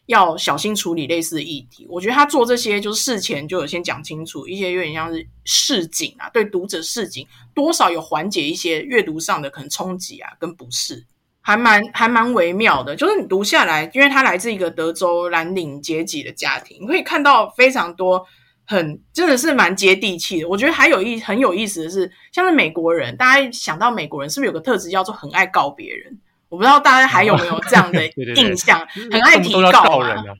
[0.07, 1.87] 要小心处理类似的议题。
[1.89, 11.07] 我觉得他做这些就是事前就有先讲清楚，一些有点像是示警啊，对读者示警，多少有缓解一些阅读上的可能冲击啊跟不适，
[11.41, 12.95] 还蛮还蛮微妙的。
[12.97, 18.27] 就是你读下来，因为他来自一个德州蓝领阶级的家庭，你可以看到非常多。
[18.67, 26.19] 很真的是蛮接地气的，我觉得还有一很有意思的是，像是美国人，大家想到美国人是不是有个特质叫做很爱告别人？
[26.55, 30.35] 我不知道大家还有没有这样的 印象，哦、对对对，很爱提告人啊。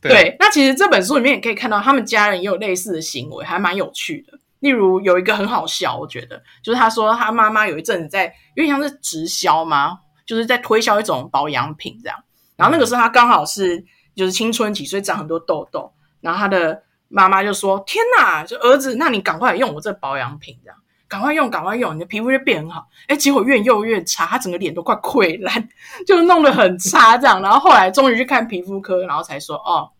[0.00, 4.38] 对，对，那其实这本书里面也可以看到，他们家人也有类似的行为，还蛮有趣的。
[4.60, 9.98] 例如有一个很好笑，我觉得就是他说他妈妈有一阵子在，有点像是直销嘛？
[10.26, 12.18] 就是在推销一种保养品这样。
[12.56, 13.84] 然后那个时候他刚好是
[14.16, 16.82] 就是青春期，所以长很多痘痘，然后他的。
[17.12, 20.78] 妈妈就说：“天哪，就儿子，那你赶快用我这保养品，这样
[21.10, 25.68] 赶快用，赶快用，你的皮肤就变很好。”哎，结果越用越差，他整个脸都快溃烂，
[26.06, 27.42] 就弄得很差这样。
[27.42, 29.90] 然后后来终于去看皮肤科，然后才说：“哦，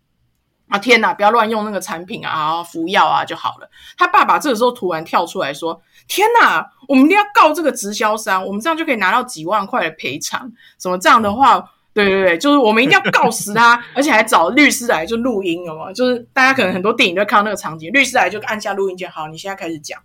[0.68, 10.50] 啊天哪，不要乱用那个产品啊，服药啊就好了。”他爸爸这个时候突然跳出来说：“天哪，我们一定要告这个直销商，我们这样就可以拿到几万块的赔偿。
[10.78, 15.92] 什么这样的话？”对对对，就是我们一定要告死他， 而且还找律师来就录音了嘛。
[15.92, 20.00] 就是大家可能很多电影都看到那个场景，律师来就按下录音键，好，你现在开始讲。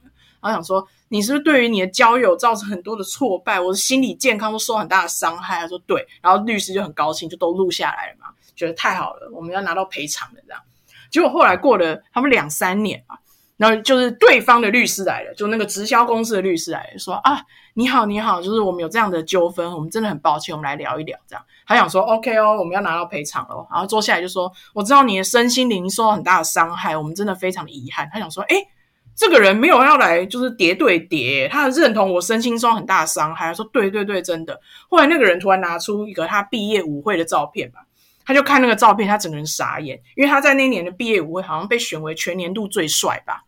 [0.46, 5.60] 然后想说，你是不是对于你的交友造成很多的挫败，我的心理健康都受很大的伤害？
[5.60, 10.62] 他说对，然后律师就很高兴，就都录下来了嘛，觉得太好了，我们要拿到赔偿的这样。
[11.10, 13.18] 结果后来过了他们两三年嘛。
[13.58, 17.42] 然后就是对方的律师来了，就那个直销公司的律师来了，说啊，
[17.76, 21.46] 你好，你好，就是我们有这样的纠纷，我们真的很抱歉，我们来聊一聊，这样。
[21.66, 28.10] 他想说，OK 哦，我们要拿到赔偿了，然后坐下来就说，我知道你的身心灵受到很大的伤害，我们真的非常的遗憾。
[28.12, 28.58] 他想说，诶，
[29.16, 33.46] 这个人没有要来，就是叠对叠，他认同我身心受到很大的伤害。
[33.46, 34.60] 他说，对对对，真的。
[34.90, 37.80] 后来那个人突然拿出一个他毕业舞会的照片吧，
[38.26, 43.44] 他就看那个照片，他整个人傻眼，因为他在那年的毕业舞会好像被选为全年度最帅吧。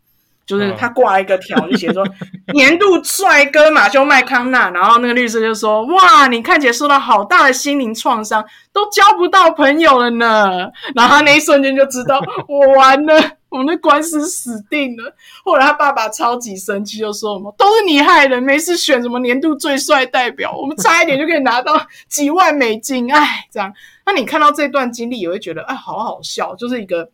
[0.45, 2.07] 就是他挂一个条，就写说
[2.55, 8.41] 年度帅哥马修麦康纳，然后那个律师就说：“哇，你看起来受到好大的心灵创伤，
[8.71, 13.21] 都交不到朋友了呢。”然后他那一瞬间就知道，我完了，
[13.57, 15.13] 我们的官司死定了。
[15.43, 21.73] 后来他爸爸超级生气，就说什么：“都是你害的，没事选什么年度最帅代表，我们差一点就可以拿到
[22.07, 23.73] 几万美金。”哎，这样，
[24.05, 27.09] 那你看到这段经历，也会觉得哎，好好笑，就是一个。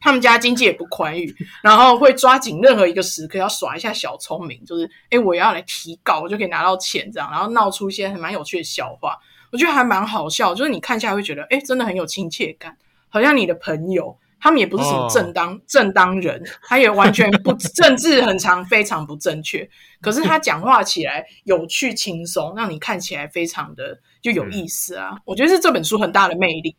[0.00, 9.18] 他们家经济也不宽裕，然后会抓紧任何一个时刻要耍一下小聪明，就是诶我要来提稿，我就可以拿到钱，这样，然后闹出一些很蛮有趣的笑话，
[9.50, 10.54] 我觉得还蛮好笑。
[10.54, 12.76] 就是你看下来会觉得，诶真的很有亲切感，
[13.08, 19.68] 好像你的朋友，他们也不是什么正当、哦、正当人，他也完全不 政治很长非常不正确，
[20.00, 25.10] 可是他讲话起来有趣轻松，让你看起来非常的就有意思啊。
[25.12, 26.76] 嗯、我觉得是这本书很大的魅力，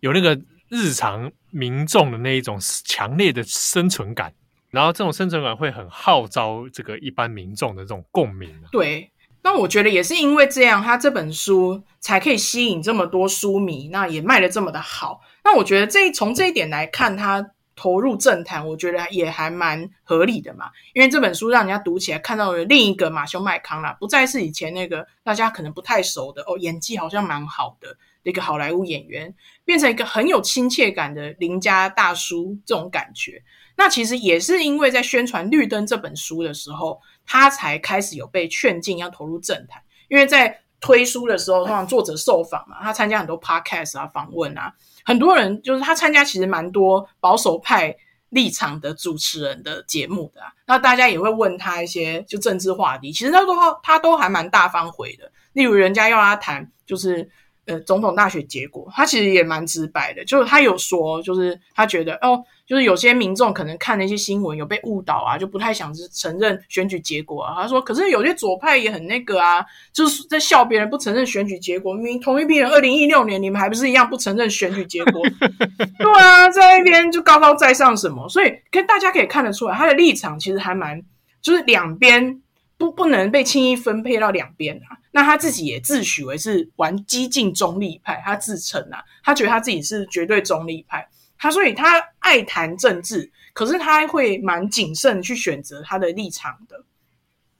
[0.00, 0.40] 有那个。
[0.70, 4.32] 日常民众的那一种强烈的生存感，
[4.70, 8.50] 然后这种生存感会很号召这个一般民众的这种共鸣。
[8.72, 9.12] 对，
[9.42, 15.20] 那我觉得也是因为这样，他这本书才可以吸引这么多书迷，那也卖得这么的好。
[15.44, 20.70] 那我觉得这从这一点来看，他投入政坛，我觉得也还蛮合理的嘛。
[20.94, 27.96] 因为这本书让人家读起来看到了另一个马修麦康纳，不再是以前那个大家可能不太熟的哦，演技好像蛮好的。
[28.22, 29.34] 一个好莱坞演员
[29.66, 33.42] 变成一个很有亲切感的邻家大叔，这种感觉，
[33.76, 39.82] 那其实也是因为在宣传《绿灯》这本书的时候，他才开始有被劝进要投入政坛。
[40.08, 44.72] 因为在推书的时候，通常作者受访嘛，他参加很多 podcast 啊、访问啊，
[45.04, 47.94] 很多人就是他参加其实蛮多保守派
[48.30, 55.30] 立场的主持人的节目的啊，那大家也会问他一些就政治话题，其实他都他都还蛮大方回的。
[55.52, 57.30] 例如人家要他谈就是。
[57.66, 67.54] 呃，总统大选结果，他其实也蛮直白的，就是他有说，就是他觉得哦，就是有些民众可能看那些新闻有被误导啊，就不太想承认选举结果啊。
[67.54, 71.92] 他说，可是有些左派也很那个啊，就是在笑别人不承认选举结果。
[71.92, 75.22] 明明同一批人，二零一六年你们还不是一样不承认选举结果？
[75.98, 78.28] 对啊，在那边就高高在上什么？
[78.28, 81.02] 所以跟大家可以看得出来，他的立场其实还蛮，
[81.42, 82.40] 就是两边
[82.78, 84.96] 不不能被轻易分配到两边啊。
[85.12, 91.06] 那他自己也自诩为是玩激进中立派，他自称啊，他觉得他自己是绝对中立派，
[91.38, 96.84] 他所以他爱谈政治，可是他会蛮谨慎去选择他的立场的。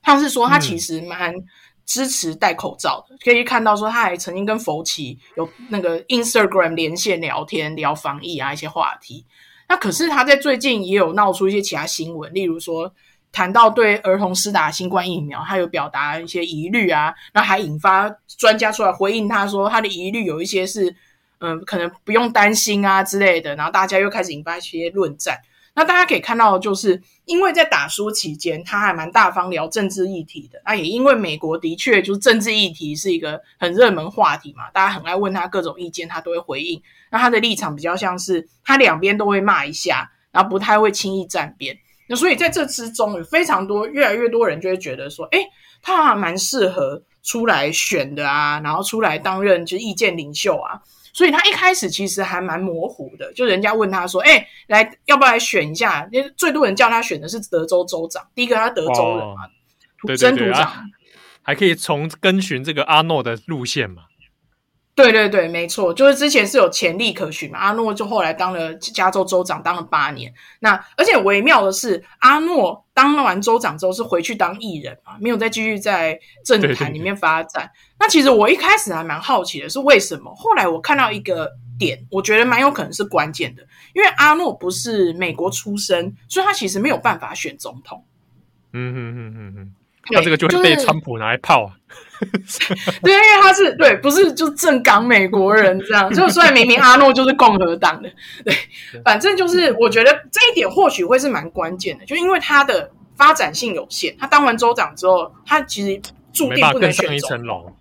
[0.02, 1.34] 他是说他其实蛮
[1.86, 9.26] 支持戴口罩的，嗯、可以看到说他还曾经跟佛奇有那个 Instagram 连线聊天，聊防疫啊一些话题。
[9.68, 12.92] 那可是他在最近也有闹出一些其他新闻，例如说。
[13.36, 18.08] 谈到对儿童施打新冠疫苗，他有表达一些疑虑啊，那还引发
[18.38, 20.94] 专家出来回应他说，他的疑虑有一些是，
[21.44, 25.38] 嗯，可能不用担心啊之类的，然后大家又开始引发一些论战。
[25.76, 30.62] 那大家可以看到，就是因为在打输期间，他还蛮大方聊政治议题的。
[30.64, 36.80] 那也因为美国的确就是政治议题是一个很热门话题嘛，大家很爱问他各种意见，他都会回应。
[37.10, 41.76] 那他的立场比较像是他两边都会骂一下，然后不太会轻易站边。
[42.06, 45.40] 那所以在这之中，有非常多越来越多人就会觉得说，诶，
[45.82, 50.80] 他还蛮适合出来选的啊，然后出来担任就是意见领袖啊。
[51.14, 59.48] 所以他一开始其实还蛮模糊的，就人家问他说：“哎、欸，来，要不要来选一下？”因为最多人叫他选的是德州州长，第一个他德州人嘛，
[59.96, 60.84] 土生土长，啊，
[61.40, 64.02] 还可以从跟循这个阿诺的路线嘛。
[64.94, 67.58] 对对对，没错，就是之前是有潜力可循嘛。
[67.58, 70.32] 阿诺就后来当了加州州长，当了八年。
[70.60, 77.64] 那而且微妙的是，阿诺当完州长之后是回去当艺人嘛，没有再继续在政坛里面发展。
[77.64, 77.96] 对对对。
[77.98, 80.32] 那其实我一开始还蛮好奇的是为什么？
[80.36, 88.04] 后来我看到一个点，我觉得蛮有可能是关键的，因为阿诺不是美国出生，所以他其实没有办法选总统。
[88.72, 89.74] 嗯哼哼哼哼。
[90.10, 91.72] 那这个就会被川普拿来泡啊！
[93.02, 96.12] 对，因为他是对，不是就正港美国人这样。
[96.12, 98.10] 就虽然明明阿诺就是共和党的，
[98.44, 98.54] 对，
[99.04, 104.16] 反正就是我觉得这一点或许会是蛮关键的，就因为他的发展性有限。
[104.18, 106.00] 他当完州长之后，他其实
[106.32, 107.16] 注定不能选总统。
[107.16, 107.72] 一层楼。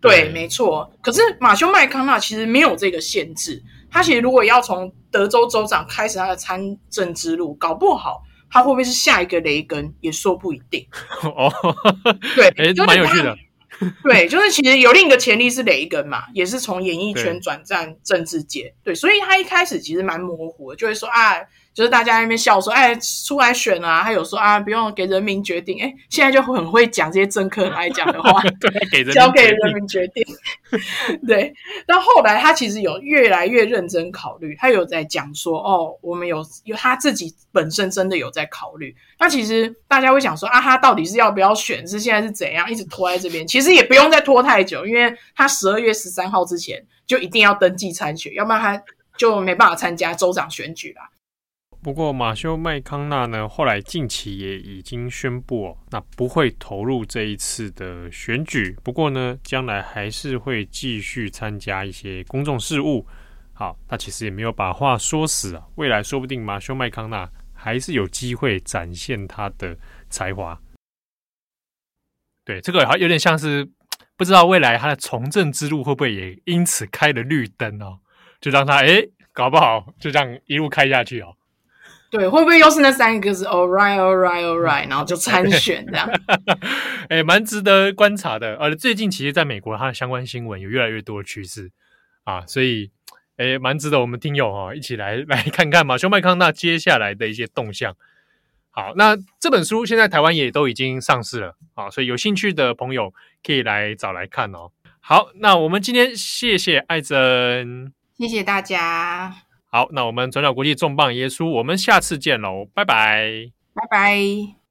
[0.00, 0.92] 对，没错。
[1.02, 8.22] 可是马修麦康纳其实没有这个限制，他其实如果要从德州州长开始他的参政之路，搞不好。
[8.54, 10.86] 他会不会是下一个雷根，也说不一定。
[11.26, 11.52] 哦，
[12.36, 13.36] 对，哎、欸，蛮有趣的。
[14.04, 18.72] 对，就是其实有另一个潜力是雷根嘛，也是从演艺圈转战政治界。
[18.84, 21.34] 对，对，所以他一开始其实蛮模糊的，就会说啊。
[21.74, 22.94] 就是大家在那边笑说，哎，
[23.26, 24.00] 出来选啊！
[24.04, 25.82] 他有说啊，不用给人民决定。
[25.82, 30.24] 哎，现在就很会讲这些政客很爱讲的话， 对，给交给人民决定。
[31.26, 31.52] 对，
[31.84, 38.94] 但后来他其实有越来越认真考虑，他有在讲说，哦，我们有有他自己本身真的有在考虑。
[39.18, 41.84] 那其实大家会想说，啊，他到底是要不要选？
[41.88, 43.44] 是现在是怎样一直拖在这边？
[43.48, 48.80] 其实也不用再拖太久，因为他十二月十三号之前就一定要登记参选，要不然他
[49.18, 51.10] 就没办法参加州长选举啦。
[51.84, 58.74] 不过马修麦康纳呢，后来近期也已经宣布哦，那不会投入这一次的选举。
[58.82, 63.06] 不过呢，将来还是会继续参加一些公众事务。
[63.52, 69.76] 好，他其实也没有把话说死啊，未来说不定马修麦康纳还是有机会展现他的
[70.08, 70.58] 才华。
[72.46, 73.68] 对，这个还有点像是
[74.16, 77.98] 不知道未来他的从政之路会不会也因此开了绿灯哦，
[78.40, 81.36] 就让他诶搞不好就这样一路开下去哦。
[82.16, 86.08] 对，会不会又是那三个字？All right, all right, all right，然后就参选这样。
[87.10, 88.54] 哎，蛮值得观察的。
[88.54, 91.72] 呃，最近其实在美国，它的相关新闻有越来越多的趋势
[92.22, 92.92] 啊，所以
[93.36, 97.96] 哎，蛮值得我们听友哈、哦、一起来 来看看马修麦康纳接下来的一些动向。
[98.70, 103.12] 好，那这本书现在台湾也都已经上市了啊，所以有兴趣的朋友
[103.44, 104.70] 可以来找来看哦。
[105.00, 109.43] 好，那我们今天谢谢艾珍，谢谢大家。
[109.74, 114.63] 好，那我们转角国际重磅耶稣，我们下次见喽，拜拜，拜拜。